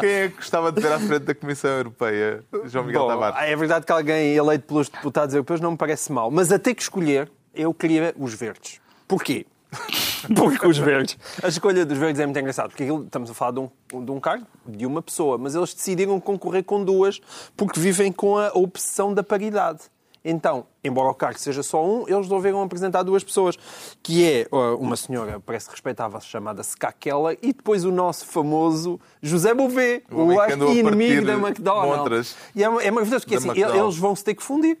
[0.00, 2.42] Quem é que gostava de ver à frente da Comissão Europeia?
[2.64, 3.48] João Miguel Bom, Tavares.
[3.50, 6.74] é verdade que alguém eleito pelos deputados europeus não me parece mal, mas a ter
[6.74, 8.80] que escolher, eu queria os verdes.
[9.06, 9.46] Porquê?
[10.36, 11.18] Porque os verdes.
[11.42, 14.10] A escolha dos verdes é muito engraçado, porque aquilo- estamos a falar de um, de
[14.10, 17.20] um cargo, de uma pessoa, mas eles decidiram concorrer com duas
[17.56, 19.80] porque vivem com a obsessão da paridade.
[20.24, 23.58] Então, embora o cargo seja só um, eles resolveram apresentar duas pessoas,
[24.02, 24.46] que é
[24.78, 30.26] uma senhora, parece respeitável, chamada Ska Keller, e depois o nosso famoso José Bové, O
[30.26, 32.36] o inimigo da McDonald's.
[32.54, 33.82] E é, é maravilhoso, porque da assim, McDonald's.
[33.82, 34.78] eles vão se ter que fundir.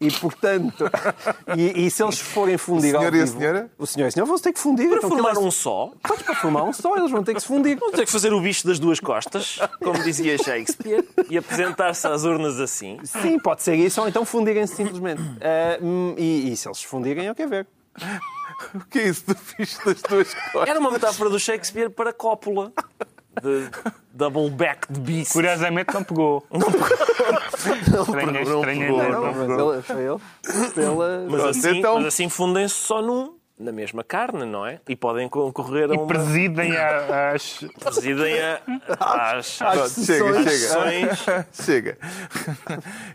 [0.00, 0.84] E, portanto,
[1.56, 3.70] e, e se eles forem fundir O senhor ao e a senhora?
[3.78, 4.88] O senhor e a senhora vão ter que fundir.
[4.88, 7.40] Para então, formar é- um só, Pois, para formar um só, eles vão ter que
[7.40, 7.78] se fundir.
[7.78, 12.24] vão ter que fazer o bicho das duas costas, como dizia Shakespeare, e apresentar-se às
[12.24, 12.98] urnas assim.
[13.04, 15.22] Sim, pode ser isso, ou então fundirem-se simplesmente.
[15.80, 17.66] Hum, e, e se eles se fundirem, eu quero ver.
[18.74, 20.68] O que é isso do fixe das duas costas?
[20.68, 22.72] Era uma metáfora do Shakespeare para cópula.
[23.42, 23.70] De
[24.12, 25.32] double back de beast.
[25.32, 26.46] Curiosamente não pegou.
[26.50, 26.88] Não pegou.
[27.92, 28.90] não Estranha, estranha,
[30.76, 30.96] Não,
[31.30, 34.80] mas assim fundem-se só num, na mesma carne, não é?
[34.88, 36.06] E podem concorrer a E uma...
[36.08, 37.64] presidem a- às.
[37.78, 38.60] Presidem a,
[38.98, 40.50] às, Pronto, chega, chega.
[40.50, 41.24] sessões.
[41.52, 41.98] Chega.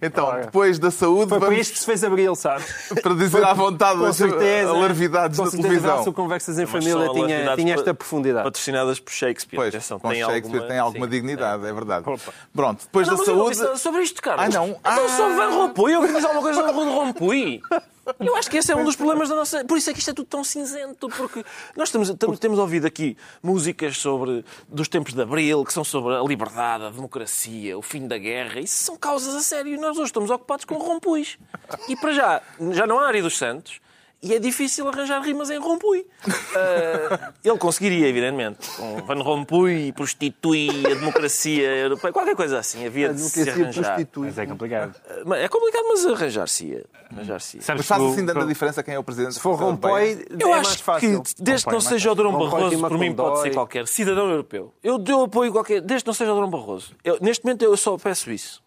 [0.02, 2.66] Então, depois da saúde, Foi para vamos isto que se fez abril, sabes?
[3.02, 6.04] para dizer à vontade Com as Com da certeza, televisão.
[6.04, 8.44] o Conversas em Família tinha, tinha esta profundidade.
[8.46, 9.58] Patrocinadas por Shakespeare.
[9.58, 11.12] Pois, Atenção, com tem Shakespeare alguma, tem alguma sim.
[11.12, 12.06] dignidade, é verdade.
[12.54, 13.78] Pronto, depois Não, da não saúde...
[13.80, 14.46] sobre isto, Carlos.
[14.56, 14.68] Ah, não?
[14.70, 15.10] Então Ah.
[15.10, 15.92] sobre Van Rompuy.
[15.94, 17.62] Eu queria dizer alguma coisa sobre Van Rompuy.
[18.20, 19.64] Eu acho que esse é um dos problemas da nossa.
[19.66, 21.44] Por isso é que isto é tudo tão cinzento, porque
[21.76, 26.16] nós temos, temos, temos ouvido aqui músicas sobre dos tempos de Abril, que são sobre
[26.16, 28.60] a liberdade, a democracia, o fim da guerra.
[28.60, 31.38] Isso são causas a sério e nós hoje estamos ocupados com rompuis.
[31.88, 32.42] E para já,
[32.72, 33.80] já não há Ari dos Santos.
[34.22, 36.00] E é difícil arranjar rimas em Rompuy.
[36.28, 38.68] Uh, ele conseguiria, evidentemente.
[38.76, 42.86] Com Van Rompuy, prostitui, a democracia europeia, qualquer coisa assim.
[42.86, 43.84] Havia A de se democracia arranjar.
[43.94, 44.26] prostitui.
[44.28, 44.92] Mas é complicado.
[44.96, 46.86] Uh, mas É complicado, mas arranjar-se-ia.
[47.12, 49.36] Arranjar-se Sabes Mas faz que o- assim tanta diferença quem é o presidente.
[49.36, 51.24] Se for Rompoy, Eu é acho mais fácil.
[51.24, 53.88] que, desde que não Rompuy, seja o Durão Rompuy Barroso, por mim pode ser qualquer
[53.88, 54.74] cidadão europeu.
[54.84, 55.80] Eu dou apoio a qualquer.
[55.82, 56.94] Desde que não seja o Durão Barroso.
[57.06, 58.62] Eu, neste momento eu só peço isso.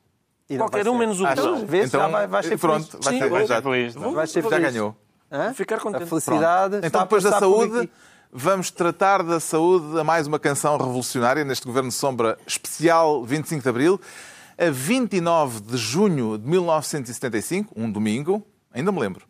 [0.49, 0.99] E Qualquer um ser.
[0.99, 1.27] menos o?
[1.35, 1.67] Durão.
[1.91, 4.61] Já vai- vai ser pronto, vai ser, já, é?
[4.61, 4.97] Ganhou.
[5.33, 5.55] Hã?
[5.55, 6.07] Ficar A contente.
[6.07, 6.77] felicidade.
[6.77, 7.91] está Então, a depois da saúde, aqui.
[8.31, 13.63] vamos tratar da saúde a mais uma canção revolucionária neste Governo de Sombra especial 25
[13.63, 14.01] de Abril.
[14.59, 19.25] A 29 de junho de 1975, um domingo, ainda me lembro,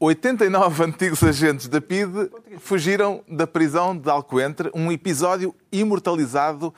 [0.00, 6.72] 89 antigos agentes da PIDE fugiram da prisão de Alcoentre, um episódio imortalizado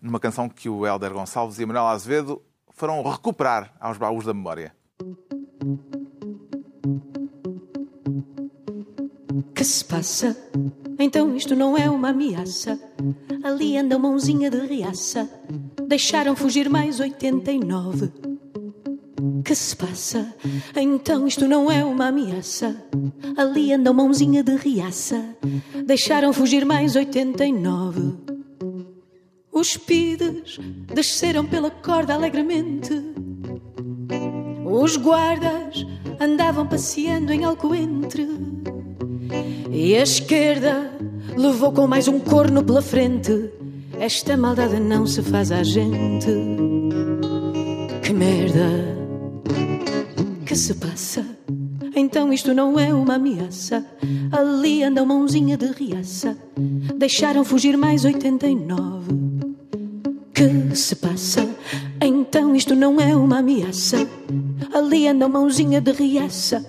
[0.00, 2.40] numa canção que o Hélder Gonçalves e a Manuel Azevedo
[2.72, 4.72] foram recuperar aos baús da memória.
[9.56, 10.36] Que se passa?
[10.98, 12.78] Então isto não é uma ameaça.
[13.42, 15.30] Ali anda mãozinha de riaça.
[15.88, 18.12] Deixaram fugir mais 89.
[19.42, 20.34] Que se passa?
[20.76, 22.76] Então isto não é uma ameaça.
[23.34, 25.24] Ali anda mãozinha de riaça.
[25.86, 28.12] Deixaram fugir mais 89.
[29.50, 30.58] Os pides
[30.94, 32.92] desceram pela corda alegremente.
[34.66, 35.86] Os guardas
[36.20, 38.55] andavam passeando em Alcoentre.
[39.70, 40.90] E a esquerda
[41.36, 43.50] levou com mais um corno pela frente.
[43.98, 46.28] Esta maldade não se faz à gente.
[48.02, 48.96] Que merda
[50.44, 51.24] que se passa?
[51.94, 53.84] Então isto não é uma ameaça.
[54.30, 56.36] Ali anda mãozinha de riaça.
[56.96, 59.14] Deixaram fugir mais 89.
[60.34, 61.48] Que se passa?
[62.00, 64.06] Então isto não é uma ameaça.
[64.72, 66.64] Ali anda mãozinha de riaça.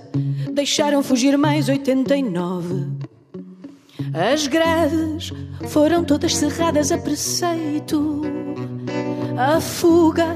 [0.51, 2.85] Deixaram fugir mais 89.
[4.13, 5.31] As grades
[5.67, 8.21] foram todas cerradas a preceito.
[9.37, 10.35] A fuga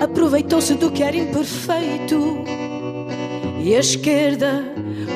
[0.00, 2.44] aproveitou-se do que era imperfeito.
[3.60, 4.64] E a esquerda,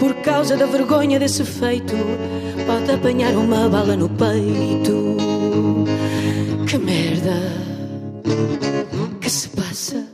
[0.01, 1.95] por causa da vergonha desse feito,
[2.67, 5.17] pode apanhar uma bala no peito.
[6.67, 7.72] Que merda!
[9.33, 10.07] Que se passa?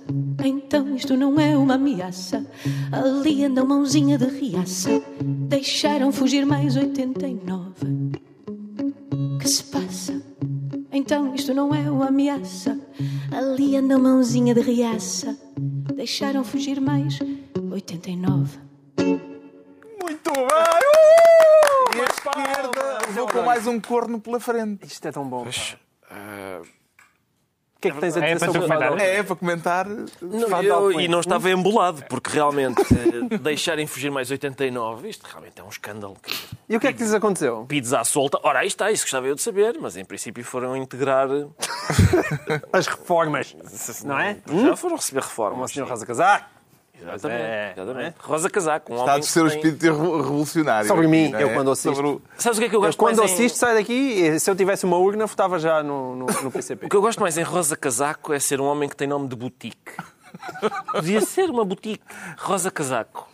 [0.45, 2.47] Então isto não é uma ameaça.
[2.93, 5.03] Ali anda uma mãozinha de riaça.
[5.21, 7.73] Deixaram fugir mais 89.
[9.41, 10.23] Que se passa?
[10.93, 12.79] Então isto não é uma ameaça.
[13.37, 15.37] Ali anda uma mãozinha de riaça.
[15.57, 17.19] Deixaram fugir mais
[17.73, 18.57] 89.
[20.01, 20.45] Muito bem!
[20.47, 21.97] Uh!
[21.97, 24.87] E a esquerda levou com mais um corno pela frente.
[24.87, 25.43] Isto é tão bom.
[25.43, 25.51] pá.
[26.09, 26.63] Ah,
[27.79, 28.89] O que é que tens a É dizer para sobre o comentar.
[28.91, 29.01] Fado?
[29.03, 29.87] É, para comentar.
[30.21, 35.61] Não, eu- e não estava embolado, porque realmente eh, deixarem fugir mais 89, isto realmente
[35.61, 36.17] é um escândalo.
[36.69, 37.65] E o que é que lhes aconteceu?
[37.69, 38.41] Pides à solta.
[38.43, 41.29] Ora, aí está, isso gostava eu de saber, mas em princípio foram integrar.
[42.73, 43.55] As reformas.
[44.05, 44.39] Não é?
[44.65, 45.71] Já foram receber reformas.
[45.71, 46.58] o senhor Rosa Casaco.
[47.01, 47.41] Exatamente.
[47.43, 48.15] É, exatamente.
[48.21, 50.89] Rosa Casaco, um Está a descer o tem- espírito revo- revolucionário.
[50.89, 51.55] Sobre mim, não eu é?
[51.55, 51.95] quando assisto.
[51.95, 53.75] Sobre o- Sabes o que é que eu Eu, gosto quando mais em- assisto, sai
[53.75, 56.87] daqui e se eu tivesse uma urna, votava já no, no, no PCP.
[56.87, 59.29] O que eu gosto mais em Rosa Casaco é ser um homem que tem nome
[59.29, 59.93] de boutique.
[60.93, 62.03] Podia ser uma boutique.
[62.39, 63.29] Rosa Casaco.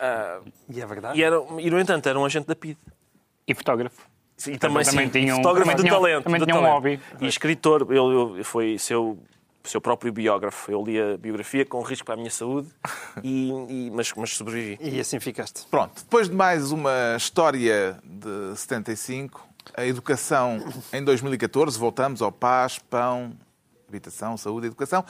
[0.00, 1.18] Ah, E é verdade.
[1.18, 2.76] e, era, e, no entanto, era um agente da PID.
[3.46, 4.00] E fotógrafo.
[4.46, 6.24] E também, Também sim, tinha um- fotógrafo também de tinha talento.
[6.24, 6.74] também de tinha um talento.
[6.74, 7.00] hobby.
[7.20, 7.86] E escritor.
[7.90, 9.18] Ele, ele foi seu,
[9.68, 10.70] seu próprio biógrafo.
[10.70, 12.68] Eu li a biografia com risco para a minha saúde,
[13.22, 14.78] e, e- mas, mas sobrevivi.
[14.80, 15.66] E assim ficaste.
[15.70, 20.58] Pronto, depois de mais uma história de 75, a educação
[20.92, 23.32] em 2014, voltamos ao paz, pão,
[23.88, 25.04] habitação, saúde e educação.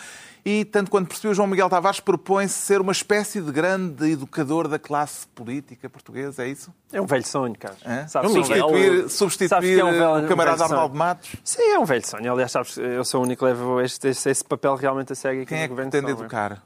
[0.44, 4.68] E, tanto quanto percebi, o João Miguel Tavares propõe-se ser uma espécie de grande educador
[4.68, 6.72] da classe política portuguesa, é isso?
[6.92, 7.80] É um velho sonho, Carlos.
[7.86, 8.06] Hã?
[8.06, 10.66] Sabes, João que é um Substituir, sabes substituir que é um velho- o camarada um.
[10.66, 11.30] Arnaldo Matos?
[11.42, 12.32] Sim, é um velho sonho.
[12.32, 15.40] Aliás, sabes, eu sou o único que levo este, este- esse papel realmente a sério
[15.42, 16.62] aqui Quem no é que Governo pretende educar?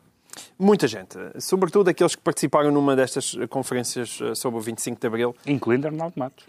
[0.58, 1.16] Muita gente.
[1.40, 6.14] Sobretudo aqueles que participaram numa destas conferências eh, sobre o 25 de Abril Incluindo Arnaldo
[6.16, 6.44] Matos.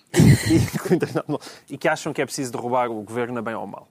[1.69, 3.87] e que acham que é preciso derrubar o governo a bem ou mal.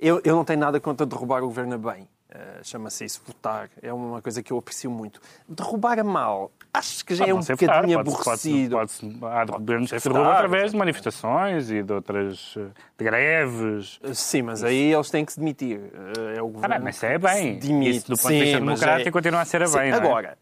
[0.00, 2.08] Eu, eu não tenho nada contra derrubar o governo a bem.
[2.30, 3.68] Eh, Chama-se isso votar.
[3.82, 5.20] É uma coisa que eu aprecio muito.
[5.48, 8.76] Derrubar a mal, acho que já é um bocadinho votar, pode- aborrecido.
[8.76, 12.66] Pode, pode, há governos que se derrubam através de manifestações e de outras eh,
[12.98, 13.98] de greves.
[14.12, 15.80] Sim, mas aí eles têm que se demitir.
[15.80, 17.60] Eh, É o Ah, governo bem, mas isso é bem.
[17.60, 17.96] se demite.
[17.96, 19.90] Isso, do ponto de vista mas democrático, é- continua a ser a Sim, bem.
[19.92, 20.36] não é?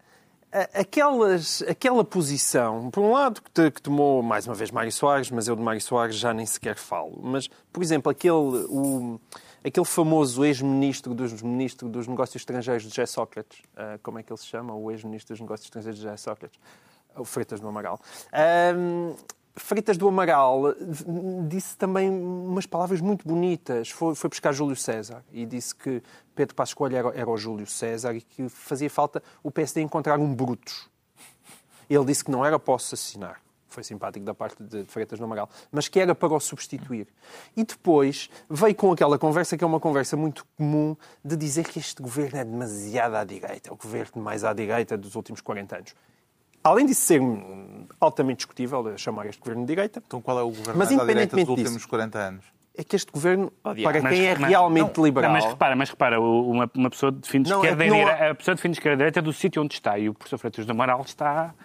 [0.73, 5.47] Aquelas, aquela posição, por um lado, que, que tomou mais uma vez Mário Soares, mas
[5.47, 7.19] eu de Mário Soares já nem sequer falo.
[7.21, 9.19] Mas, por exemplo, aquele, o,
[9.63, 14.39] aquele famoso ex-ministro dos, ministro dos Negócios Estrangeiros, José Sócrates, ah, como é que ele
[14.39, 14.73] se chama?
[14.73, 16.59] O ex-ministro dos Negócios Estrangeiros, José Sócrates,
[17.15, 17.99] o Freitas do Amaral.
[18.31, 19.15] Ahm,
[19.57, 20.75] Freitas do Amaral
[21.47, 23.89] disse também umas palavras muito bonitas.
[23.89, 26.01] Foi, foi buscar Júlio César e disse que
[26.35, 30.19] Pedro Passos Coelho era, era o Júlio César e que fazia falta o PSD encontrar
[30.19, 30.89] um Brutus.
[31.89, 33.41] Ele disse que não era para assassinar.
[33.67, 35.49] Foi simpático da parte de Freitas do Amaral.
[35.71, 37.07] Mas que era para o substituir.
[37.55, 41.79] E depois veio com aquela conversa, que é uma conversa muito comum, de dizer que
[41.79, 43.69] este governo é demasiado à direita.
[43.69, 45.95] É o governo mais à direita dos últimos 40 anos.
[46.67, 47.21] Além de ser
[47.99, 51.05] altamente discutível chamar este governo de direita, Então qual é o governo Mas mais à
[51.05, 52.45] direita dos independentemente últimos 40 anos?
[52.79, 55.31] é que este governo, para Mas- quem é mas- realmente não, liberal...
[55.31, 58.29] Não, mas repara, mas repara, uma, uma pessoa define é esquerda que e direita, há-
[58.31, 60.71] a pessoa define esquerda e direita do sítio onde está e o professor Freitas do
[60.73, 61.55] Amaral está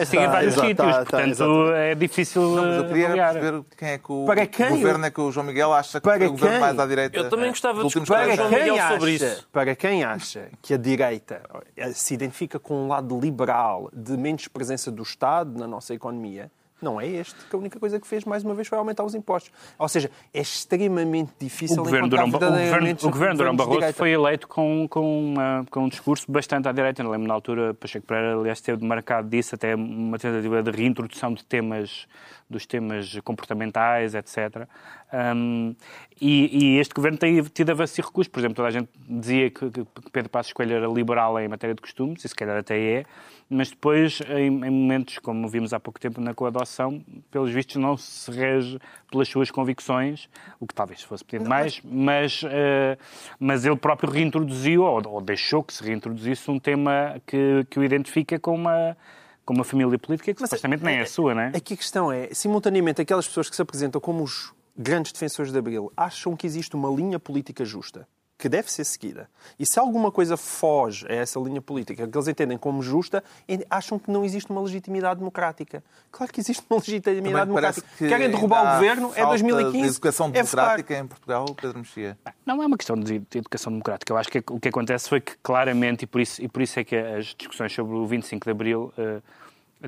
[0.00, 3.32] assim em Está, vários sítios, portanto é difícil Não, mas eu queria avaliar.
[3.32, 6.04] perceber quem é que o Para quem governo é que o João Miguel acha que
[6.08, 6.60] Para o governo quem?
[6.60, 7.16] mais à direita.
[7.18, 9.48] Eu também gostava de últimos escutar 40 João quem Miguel sobre acha, isso.
[9.52, 11.42] Para quem acha que a direita
[11.76, 16.50] eh, se identifica com um lado liberal de menos presença do Estado na nossa economia,
[16.82, 19.14] não é este, que a única coisa que fez, mais uma vez, foi aumentar os
[19.14, 19.52] impostos.
[19.78, 24.10] Ou seja, é extremamente difícil O governo, Durão, o governo, o governo Durão Barroso foi
[24.10, 27.02] eleito com, com, uma- com um discurso bastante à direita.
[27.02, 31.34] Eu lembro na altura, Pacheco Pereira, aliás, esteve marcado disso, até uma tentativa de reintrodução
[31.34, 32.06] de temas,
[32.48, 34.66] dos temas comportamentais, etc.
[35.12, 35.74] Hum,
[36.20, 38.30] e, e este governo tem tido a esse recurso.
[38.30, 41.74] Por exemplo, toda a gente dizia que, que Pedro Passos Coelho era liberal em matéria
[41.74, 43.04] de costumes, e se calhar até é,
[43.48, 47.96] mas depois, em, em momentos, como vimos há pouco tempo na coadoção, pelos vistos não
[47.96, 48.78] se rege
[49.10, 50.28] pelas suas convicções,
[50.60, 52.96] o que talvez fosse pedido mais, mas, eh,
[53.40, 57.82] mas ele próprio reintroduziu, ou, ou deixou que se reintroduzisse um tema que, que o
[57.82, 58.96] identifica com uma,
[59.44, 61.48] com uma família política que Mas supostamente nem é a sua, não é?
[61.48, 65.58] Aqui a questão é, simultaneamente, aquelas pessoas que se apresentam como os grandes defensores de
[65.58, 68.08] Abril acham que existe uma linha política justa
[68.40, 69.28] que deve ser seguida.
[69.58, 73.22] E se alguma coisa foge a essa linha política que eles entendem como justa,
[73.68, 75.84] acham que não existe uma legitimidade democrática.
[76.10, 77.86] Claro que existe uma legitimidade democrática.
[77.98, 79.78] que Querem derrubar o governo, é falta 2015.
[79.78, 82.18] De educação é democrática em Portugal, Pedro Mexia.
[82.46, 84.10] Não é uma questão de, educação democrática.
[84.10, 86.80] Eu acho que o que acontece foi que claramente, e por isso, e por isso
[86.80, 89.20] é que as discussões sobre o 25 de Abril eh,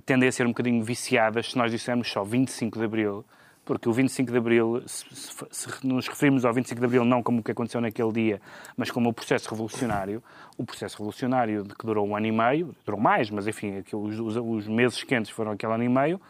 [0.05, 3.25] tendem a ser um bocadinho viciadas se nós dissermos só 25 de Abril,
[3.64, 5.05] porque o 25 de Abril, se,
[5.51, 8.40] se- nos referimos ao 25 de Abril não como o que aconteceu naquele dia,
[8.77, 10.22] mas como o processo revolucionário,
[10.59, 14.37] o processo revolucionário que durou um ano e meio, durou mais, mas enfim, aqueles- os,
[14.37, 16.20] os meses quentes foram aquele ano e meio,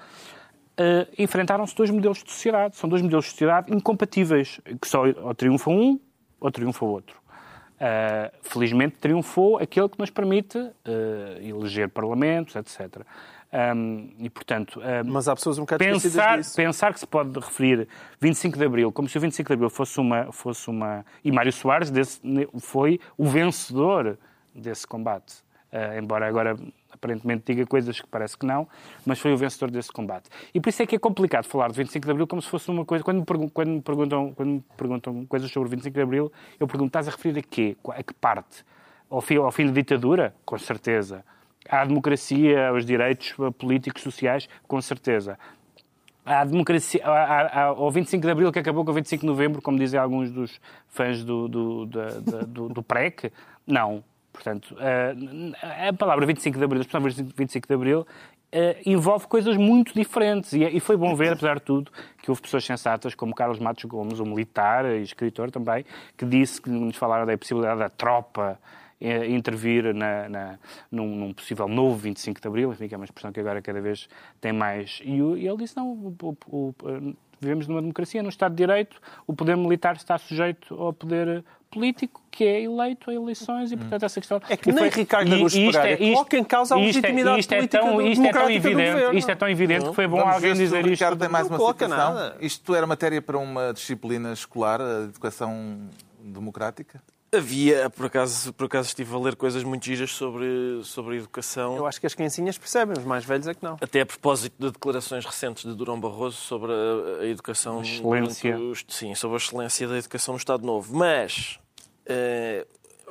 [0.76, 2.76] eh, enfrentaram-se dois modelos de sociedade.
[2.76, 5.98] São dois modelos de sociedade incompatíveis, que só ou triunfa um
[6.40, 7.16] ou triunfa o outro.
[7.80, 13.02] Eh, felizmente triunfou aquele que nos permite eh, eleger parlamentos, etc.
[13.52, 16.56] Um, e, portanto, um, Mas há pessoas um bocado pensar, disso.
[16.56, 17.86] pensar que se pode referir
[18.18, 20.32] 25 de Abril como se o 25 de Abril fosse uma...
[20.32, 22.20] Fosse uma e Mário Soares desse,
[22.60, 24.18] foi o vencedor
[24.54, 25.42] desse combate.
[25.70, 26.56] Eh, embora agora
[26.90, 28.68] aparentemente diga coisas que parece que não,
[29.04, 30.28] mas foi o vencedor desse combate.
[30.54, 32.70] E por isso é que é complicado falar de 25 de Abril como se fosse
[32.70, 33.02] uma coisa...
[33.02, 36.66] Quando me, quando me perguntam, quando me perguntam coisas sobre o 25 de Abril, eu
[36.66, 37.76] pergunto, estás a referir a quê?
[37.88, 38.64] A que parte?
[39.10, 40.34] Ao fim, ao fim da ditadura?
[40.44, 41.24] Com certeza.
[41.68, 44.48] À democracia, aos direitos políticos, sociais?
[44.66, 45.38] Com certeza.
[46.24, 49.60] À democracia, à- à- ao 25 de Abril, que acabou com o 25 de Novembro,
[49.62, 53.32] como dizem alguns dos fãs do, do, da- do, do PREC,
[53.66, 54.04] não.
[54.32, 58.06] Portanto, a, a palavra 25 de Abril, a expressão 25 de Abril,
[58.50, 60.54] eh, envolve coisas muito diferentes.
[60.54, 61.90] É- e foi bom ver, apesar de tudo,
[62.22, 65.84] que houve pessoas sensatas, como Carlos Matos Gomes, um militar e escritor também,
[66.16, 68.58] que disse que nos falaram da possibilidade da tropa
[69.02, 70.58] eh, intervir na, na-
[70.90, 73.80] num, num possível novo 25 de Abril, enfim, que é uma expressão que agora cada
[73.80, 74.08] vez
[74.40, 75.00] tem mais.
[75.04, 78.58] E, o- e ele disse, não, o- o- o- vivemos numa democracia, num Estado de
[78.58, 83.76] Direito, o poder militar está sujeito ao poder político, que é eleito a eleições, e,
[83.78, 84.40] portanto, essa questão...
[84.48, 86.84] É que e nem Ricardo e- Araújo e isto Pereira coloca em causa a isto
[86.84, 89.18] é- legitimidade isto é política tão- do- Isto é tão evidente, governo.
[89.18, 90.90] isto é tão evidente que foi bom Vamos alguém dizer isto.
[90.90, 92.14] Ricardo tem mais Não uma coloca citação.
[92.14, 92.36] nada.
[92.40, 95.78] Isto era matéria para uma disciplina escolar, a educação
[96.22, 97.02] democrática?
[97.34, 101.76] Havia, por acaso, por acaso estive a ler coisas muito giras sobre, sobre a educação.
[101.76, 103.78] Eu acho que as criancinhas percebem, os mais velhos é que não.
[103.80, 107.80] Até a propósito de declarações recentes de Durão Barroso sobre a, a educação.
[107.80, 108.54] excelência.
[108.54, 110.94] durante sim, sobre a excelência da educação no Estado Novo.
[110.94, 111.58] Mas
[112.04, 112.66] eh,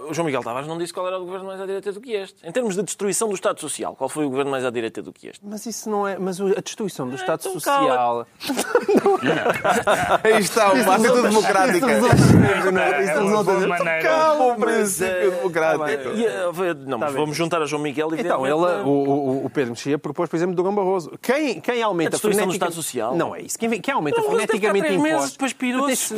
[0.09, 2.11] o João Miguel Tavares não disse qual era o governo mais à direita do que
[2.13, 2.45] este.
[2.47, 5.11] Em termos de destruição do Estado Social, qual foi o governo mais à direita do
[5.13, 5.39] que este?
[5.45, 6.17] Mas isso não é.
[6.17, 8.25] Mas o- a destruição do Estado então Social.
[10.23, 11.91] Aí está, uma atitude democrática.
[11.91, 14.33] É uma boa maneira.
[14.41, 16.09] Um princípio democrático.
[16.09, 19.71] Eh, não, mas vamos juntar a João Miguel e Então, ele, o, o, o Pedro
[19.71, 21.11] Mexia propôs, por exemplo, Durão Barroso.
[21.21, 23.15] Quem, quem aumenta A destruição do Estado Social?
[23.15, 23.57] Não é isso.
[23.57, 25.31] Quem, quem aumenta freneticamente impostos...
[25.33, 26.13] depois pirou-se.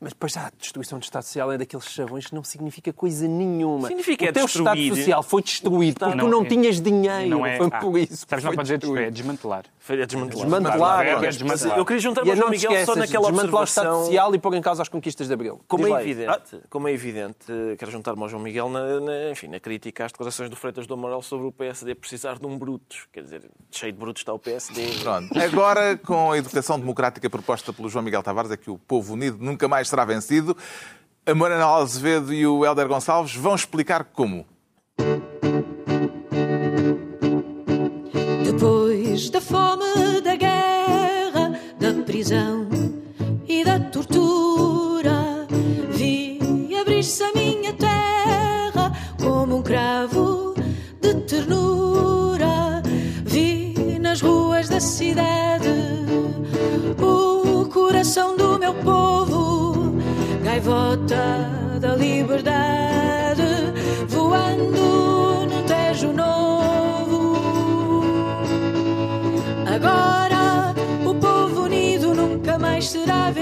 [0.00, 3.03] Mas depois já a destruição do Estado Social é daqueles chavões que não significa coisa
[3.28, 3.88] nenhuma.
[3.88, 4.96] Significa o é teu Estado destruir.
[4.96, 7.28] Social foi destruído porque tu Não, não é- tinhas dinheiro.
[7.28, 8.26] Não é, foi ah, por isso.
[8.28, 9.64] Sabes, não dizer destruir, é desmantelar.
[10.06, 10.44] Desmantelar.
[10.44, 11.06] Desmantelar.
[11.06, 11.78] É desmantelar.
[11.78, 14.06] Eu queria juntar E ao não Miguel só esqueças, naquela desmantelar o Estado observação...
[14.06, 15.60] Social e pôr em causa as conquistas de Abril.
[15.68, 17.44] Como é evidente, como é evidente,
[17.78, 20.94] quero juntar-me ao João Miguel na, na- enfim, na crítica às declarações do Freitas do
[20.94, 23.06] Amaral sobre o PSD precisar de um brutos.
[23.12, 24.86] Quer dizer, cheio de brutos está o PSD.
[25.02, 25.38] Pronto.
[25.38, 29.38] Agora, com a educação democrática proposta pelo João Miguel Tavares, é que o povo unido
[29.40, 30.56] nunca mais será vencido.
[31.26, 34.44] A Morena Azevedo e o Helder Gonçalves vão explicar como.
[38.44, 42.63] Depois da fome, da guerra, da prisão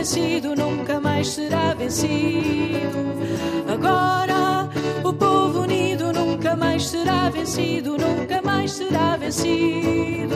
[0.03, 2.99] vencido, nunca mais será vencido.
[3.73, 4.69] Agora
[5.05, 10.35] o povo unido nunca mais será vencido, nunca mais será vencido.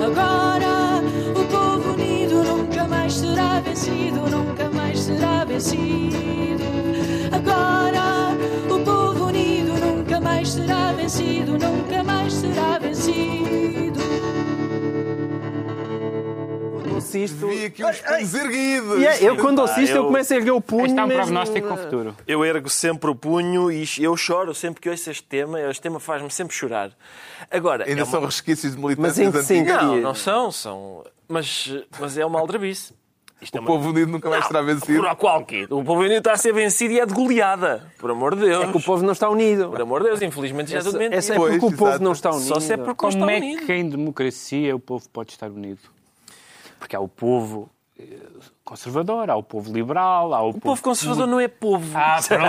[0.00, 1.02] Agora
[1.34, 6.64] o povo unido nunca mais será vencido, nunca mais será vencido.
[7.32, 8.36] Agora
[8.72, 11.83] o povo unido nunca mais será vencido, nunca
[17.22, 18.98] ouço isto- Vi aqui os punhos erguidos.
[19.00, 21.04] E é, eu quando ouço isto, eu eu- começo a erguer o punho Este é
[21.04, 22.16] um mesmo- prognóstico ao futuro.
[22.26, 25.60] Eu ergo sempre o punho e eu choro sempre que ouço este tema.
[25.60, 26.90] Este tema faz-me sempre chorar.
[27.50, 29.64] Agora, Ainda é uma- são resquícios de Mas militâncias em?
[29.64, 31.04] Não, não são, são.
[31.28, 32.92] Mas, mas é uma aldrabice.
[33.42, 35.02] Isto é O uma- povo unido nunca mais será vencido.
[35.02, 35.64] Por qual quê?
[35.68, 37.84] O povo unido está a ser vencido e é de goleada.
[37.98, 38.64] Por amor de Deus.
[38.64, 39.68] É que o povo não está unido.
[39.68, 41.16] Por amor de Deus, infelizmente já é tudo mentira.
[41.16, 42.04] Essa é Pois, porque o povo exato.
[42.04, 42.46] não está unido.
[42.48, 43.66] Só se é porque não Como está é unido.
[43.66, 45.80] que em democracia o povo pode estar unido?
[46.84, 47.73] Porque há o povo
[48.64, 51.96] conservador, há o povo liberal, há o, O povo conservador não é povo.
[51.96, 52.44] Ah, pronto,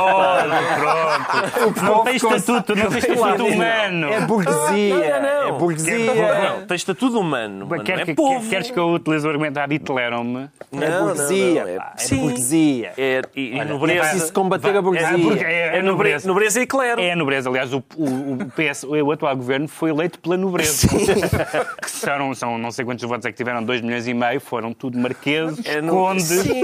[0.80, 1.82] pronto.
[1.86, 4.08] Não tem estatuto, não tem estatuto humano.
[4.12, 4.96] É burguesia.
[4.96, 5.56] Não, não, não.
[5.56, 6.50] É burguesia.
[6.50, 7.68] Não, tem estatuto humano.
[7.70, 8.50] mas Quer não que- é povo.
[8.50, 10.48] Queres que eu utilize o argumentar Hitlerum?
[10.74, 11.66] É burguesia.
[11.66, 12.20] não, não, É Sim.
[12.22, 12.94] burguesia.
[12.98, 14.00] É, e, e Olha, nobreza.
[14.00, 15.46] É preciso combater a burguesia.
[15.48, 17.02] É, é, É nobreza, nobreza e clero.
[17.02, 17.50] É a nobreza.
[17.50, 20.88] Aliás, o, o, o PS, o atual governo foi eleito pela nobreza.
[20.88, 24.74] que são, são não sei quantos votos é que tiveram, 2 milhões e meio, foram
[24.74, 24.98] tudo
[25.66, 26.28] É no- condes.
[26.42, 26.64] Sim.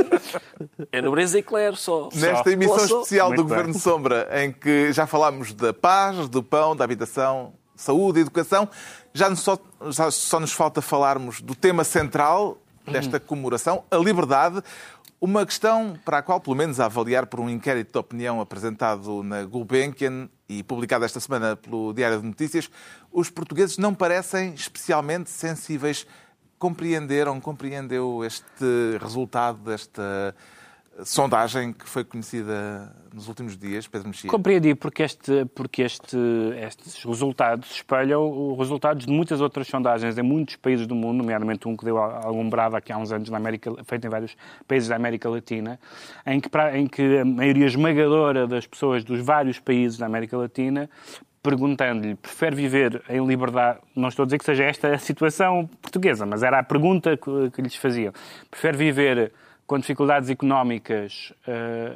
[0.91, 2.09] É nobreza e clero só.
[2.13, 2.49] Nesta Só.
[2.49, 3.57] emissão especial do Muito bem.
[3.57, 8.67] Governo Sombra, em que já falámos da paz, do pão, da habitação, saúde, educação,
[9.13, 9.57] já nos só,
[9.89, 14.61] já só nos falta falarmos do tema central desta comemoração, a liberdade.
[15.19, 19.22] Uma questão para a qual, pelo menos a avaliar por um inquérito de opinião apresentado
[19.22, 22.72] na Gulbenkian e publicado esta semana pelo Diário de Notícias,
[23.11, 26.07] os portugueses não parecem especialmente sensíveis.
[26.62, 30.36] Compreenderam, compreendeu este resultado desta
[31.03, 34.30] sondagem que foi conhecida nos últimos dias, Pedro Mexia?
[34.30, 36.16] Compreendi porque, este, porque este,
[36.64, 41.68] estes resultados espelham os resultados de muitas outras sondagens em muitos países do mundo, nomeadamente
[41.68, 44.38] um que deu algum brado aqui há uns anos, na América, feito em vários
[44.68, 45.80] países da América Latina,
[46.28, 50.88] em que, em que a maioria esmagadora das pessoas dos vários países da América Latina
[51.42, 56.26] perguntando-lhe, prefere viver em liberdade, não estou a dizer que seja esta a situação portuguesa,
[56.26, 58.14] mas era a pergunta que, que lhes faziam,
[58.50, 59.32] prefere viver
[59.66, 61.94] com dificuldades económicas eh,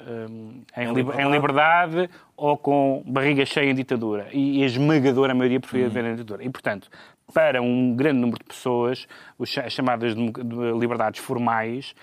[0.78, 4.28] eh, em, liber- em liberdade ou com barriga cheia em ditadura.
[4.32, 6.44] E a esmagadora maioria preferia viver em ditadura.
[6.44, 6.90] E, portanto,
[7.34, 9.06] para um grande número de pessoas,
[9.38, 10.22] as chamadas de
[10.80, 11.94] liberdades formais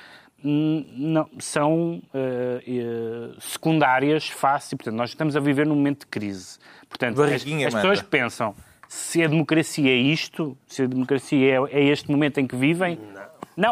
[0.44, 6.58] não, são eh, eh, secundárias, face, portanto, nós estamos a viver num momento de crise.
[6.88, 8.54] Portanto, as, Barriguinha, as pessoas pensam,
[8.88, 12.98] se a democracia é isto, se a democracia é, é este momento em que vivem,
[13.14, 13.22] Não,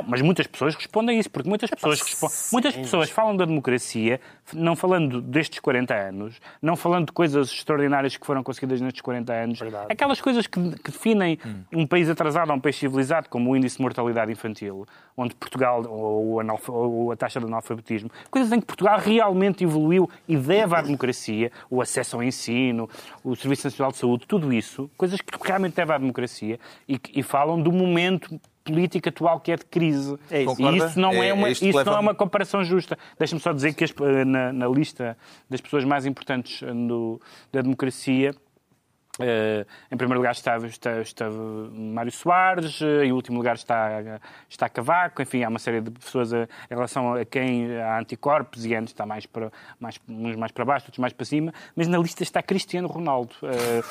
[0.07, 4.21] mas muitas pessoas respondem a isso, porque muitas pessoas, respondem, muitas pessoas falam da democracia,
[4.53, 9.33] não falando destes 40 anos, não falando de coisas extraordinárias que foram conseguidas nestes 40
[9.33, 9.59] anos,
[9.89, 11.39] aquelas coisas que, que definem
[11.73, 15.85] um país atrasado ou um país civilizado, como o índice de mortalidade infantil, onde Portugal,
[15.89, 20.83] ou, ou a taxa de analfabetismo, coisas em que Portugal realmente evoluiu e deve à
[20.83, 22.89] democracia, o acesso ao ensino,
[23.25, 26.59] o Serviço Nacional de Saúde, tudo isso, coisas que realmente devem à democracia
[26.89, 30.17] e, e falam do momento político atual que é de crise.
[30.31, 30.57] É isso.
[30.61, 32.99] E isso não é, É- uma, é isso não é uma comparação justa.
[33.19, 33.95] Deixa-me só dizer que as-
[34.27, 35.17] na, na lista
[35.49, 37.21] das pessoas mais importantes no-
[37.53, 38.35] da democracia,
[39.23, 41.35] eh, em primeiro lugar estava, está, estava
[41.73, 46.33] Mário Soares, eh, em último lugar está, está Cavaco, enfim, há uma série de pessoas
[46.33, 50.53] a- em relação a quem há anticorpos e antes está mais para, mais, uns mais
[50.53, 53.35] para baixo, outros mais para cima, mas na lista está Cristiano Ronaldo.
[53.43, 53.83] Eh,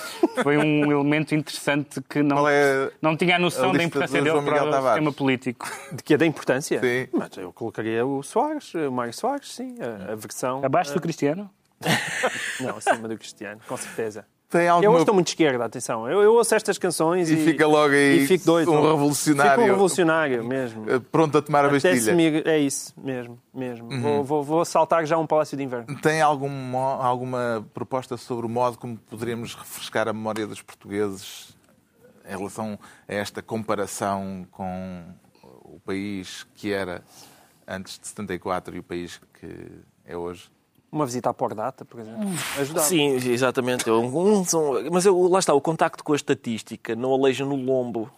[0.43, 4.41] foi um elemento interessante que não, é não tinha a noção a da importância dele
[4.41, 4.85] para o Tavares?
[4.87, 5.69] sistema político.
[5.91, 6.79] De que é da importância?
[6.79, 7.07] Sim.
[7.13, 10.63] Mas eu colocaria o Soares, o Mário Soares, sim, a, a versão.
[10.63, 11.49] Abaixo do Cristiano?
[12.59, 14.25] Não, acima do Cristiano, com certeza.
[14.49, 14.93] Tem Eu alguma...
[14.93, 16.09] hoje estou muito de esquerda, atenção.
[16.09, 18.71] Eu, eu ouço estas canções E e, fica logo aí e fico doido.
[18.71, 19.51] um revolucionário.
[19.51, 20.89] Fico um revolucionário mesmo.
[20.89, 22.15] eh, Pronto a tomar a Bastilha.
[22.45, 23.39] É isso, mesmo.
[23.53, 23.91] mesmo.
[23.91, 24.01] Uhum.
[24.01, 26.01] Vou, vou, vou assaltar já um palácio de inverno.
[26.01, 31.55] Tem algum alguma proposta sobre o modo como poderíamos refrescar a memória dos portugueses
[32.27, 35.03] em relação a esta comparação com
[35.63, 37.03] o país que era
[37.67, 39.47] antes de 74 e o país que
[40.05, 40.49] é hoje?
[40.91, 42.27] Uma visita à Pordata, por exemplo.
[42.59, 42.87] Ajudava.
[42.87, 43.87] Sim, exatamente.
[43.87, 47.55] Eu- um- são- Mas eu- lá está, o contacto com a estatística não aleija no
[47.55, 48.09] lombo.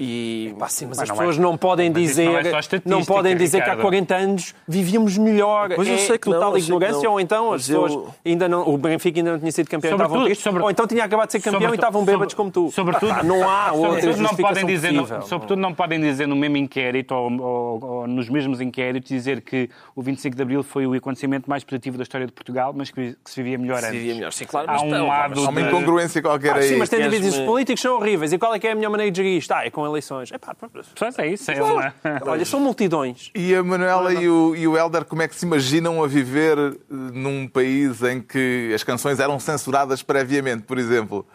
[0.00, 2.60] E sim, mas, Mas as não é- pessoas não podem mas dizer, não não, é
[2.60, 3.82] estatística, podem dizer que há Ricardo.
[3.82, 5.70] 40 anos vivíamos melhor.
[5.74, 7.12] Pois eu é sei que não, total eu sei que ignorância, não.
[7.12, 9.90] ou então as Mas eu- pessoas ainda não, o Benfica ainda não tinha sido campeão
[9.90, 12.32] e estavam tristes, sobre- ou então tinha acabado de ser campeão Sobretudo- e estavam bêbados
[12.32, 12.72] sobre- como tu.
[12.72, 17.12] Sobretudo, não há outra não podem dizer, no, sobretudo não podem dizer no mesmo inquérito
[17.12, 21.50] ou, ou- ou nos mesmos inquéritos dizer que o 25 de Abril foi o acontecimento
[21.50, 23.98] mais positivo da história de Portugal, mas que, que se vivia melhor se antes.
[23.98, 24.32] vivia melhor.
[24.32, 24.70] Sim, claro.
[24.70, 26.68] Há mas um não, lado mas- Há uma incongruência qualquer Ah, aí.
[26.68, 28.32] sim, mas tem de queres-me- dizer, os políticos são horríveis.
[28.32, 29.50] E qual é que é a melhor maneira de gerir isto?
[29.50, 30.30] Ah, é com eleições.
[30.30, 30.54] Epá.
[30.96, 31.94] Pois é isso, é uma...
[32.26, 33.30] Olha, são multidões.
[33.34, 36.58] E a Manuela e o, e o Helder, como é que se imaginam a viver
[36.58, 41.26] eh, num país em que as canções eram censuradas previamente, por exemplo?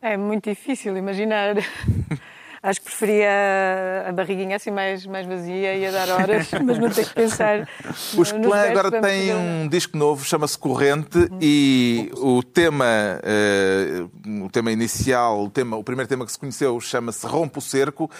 [0.00, 1.56] É muito difícil imaginar.
[2.66, 3.30] Acho que preferia
[4.08, 7.68] a barriguinha assim mais, mais vazia e a dar horas, mas não ter que pensar.
[8.16, 14.04] Os nos Clã agora têm fazer um disco novo, chama-se Corrente, e o tema, eh,
[14.42, 18.10] o tema inicial, o, tema, o primeiro tema que se conheceu chama-se Rompe o Cerco.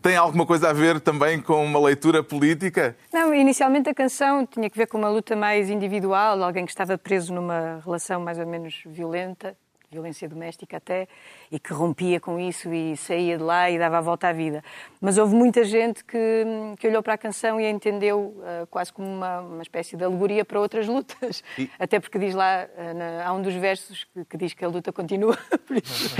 [0.00, 2.96] Tem alguma coisa a ver também com uma leitura política?
[3.12, 6.96] Não, inicialmente a canção tinha que ver com uma luta mais individual, alguém que estava
[6.96, 9.56] preso numa relação mais ou menos violenta,
[9.90, 11.08] violência doméstica até,
[11.50, 14.62] e que rompia com isso e saía de lá e dava a volta à vida.
[15.00, 16.44] Mas houve muita gente que,
[16.78, 20.04] que olhou para a canção e a entendeu ah, quase como uma, uma espécie de
[20.04, 21.42] alegoria para outras lutas.
[21.58, 24.64] E- Até porque diz lá, ah, na- há um dos versos que, que diz que
[24.64, 25.36] a luta continua.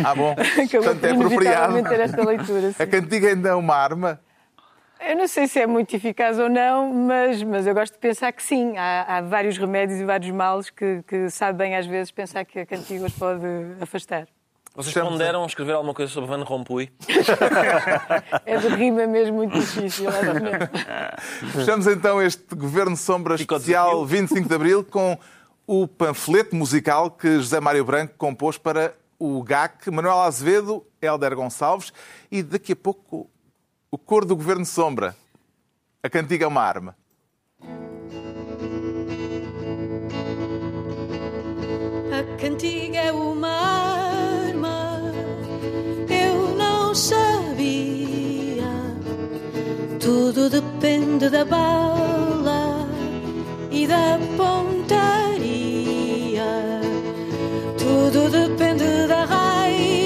[0.04, 0.34] Ah, bom.
[0.70, 1.82] Portanto, por é apropriado.
[1.88, 2.72] ter esta leitura.
[2.72, 2.82] sim.
[2.82, 4.20] A cantiga ainda é uma arma?
[5.08, 8.32] Eu não sei se é muito eficaz ou não, mas, mas eu gosto de pensar
[8.32, 8.76] que sim.
[8.76, 12.60] Há, há vários remédios e vários males que, que sabe bem às vezes pensar que
[12.60, 13.44] a cantiga os pode
[13.80, 14.28] afastar.
[14.74, 16.90] Vocês ponderam escrever alguma coisa sobre Van Rompuy?
[18.46, 20.04] É de rima mesmo muito difícil.
[20.10, 20.48] mesmo.
[21.52, 25.18] Fechamos então este Governo Sombra especial 25 de Abril com
[25.66, 31.92] o panfleto musical que José Mário Branco compôs para o GAC, Manuel Azevedo, Helder Gonçalves
[32.30, 33.28] e daqui a pouco
[33.90, 35.16] o cor do Governo Sombra.
[36.02, 36.96] A cantiga é uma arma.
[42.12, 45.00] A cantiga é uma arma,
[46.08, 48.70] eu não sabia.
[49.98, 52.86] Tudo depende da bala
[53.70, 55.60] e da pontaria.
[57.76, 59.99] Tudo depende da raiva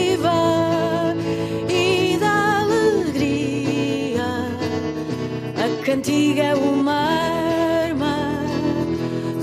[5.94, 8.16] cantiga é uma arma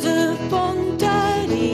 [0.01, 1.71] de pontaria.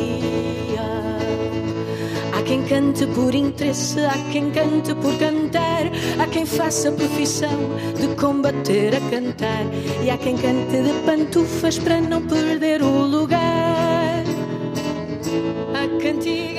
[2.31, 5.85] Há quem cante por interesse, há quem cante por cantar,
[6.19, 7.57] há quem faça profissão
[7.99, 9.65] de combater a cantar,
[10.03, 14.23] e há quem cante de pantufas para não perder o lugar.
[15.73, 16.56] A cantiga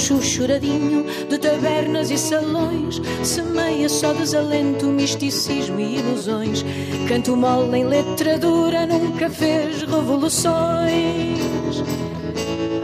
[0.00, 6.64] chuchuradinho de tabernas e salões, semeia só desalento, misticismo e ilusões.
[7.06, 11.38] Canto mole em letra dura, nunca fez revoluções.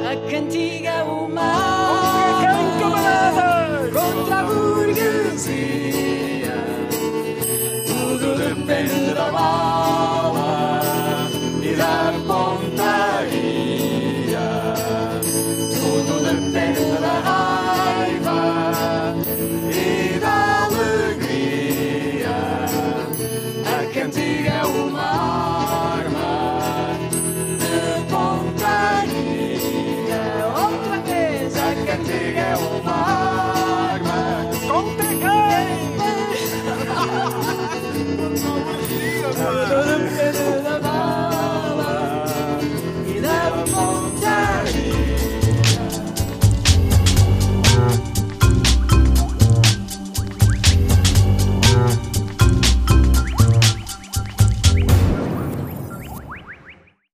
[0.09, 2.07] A cantiga humana
[3.93, 6.06] contra a burguesia.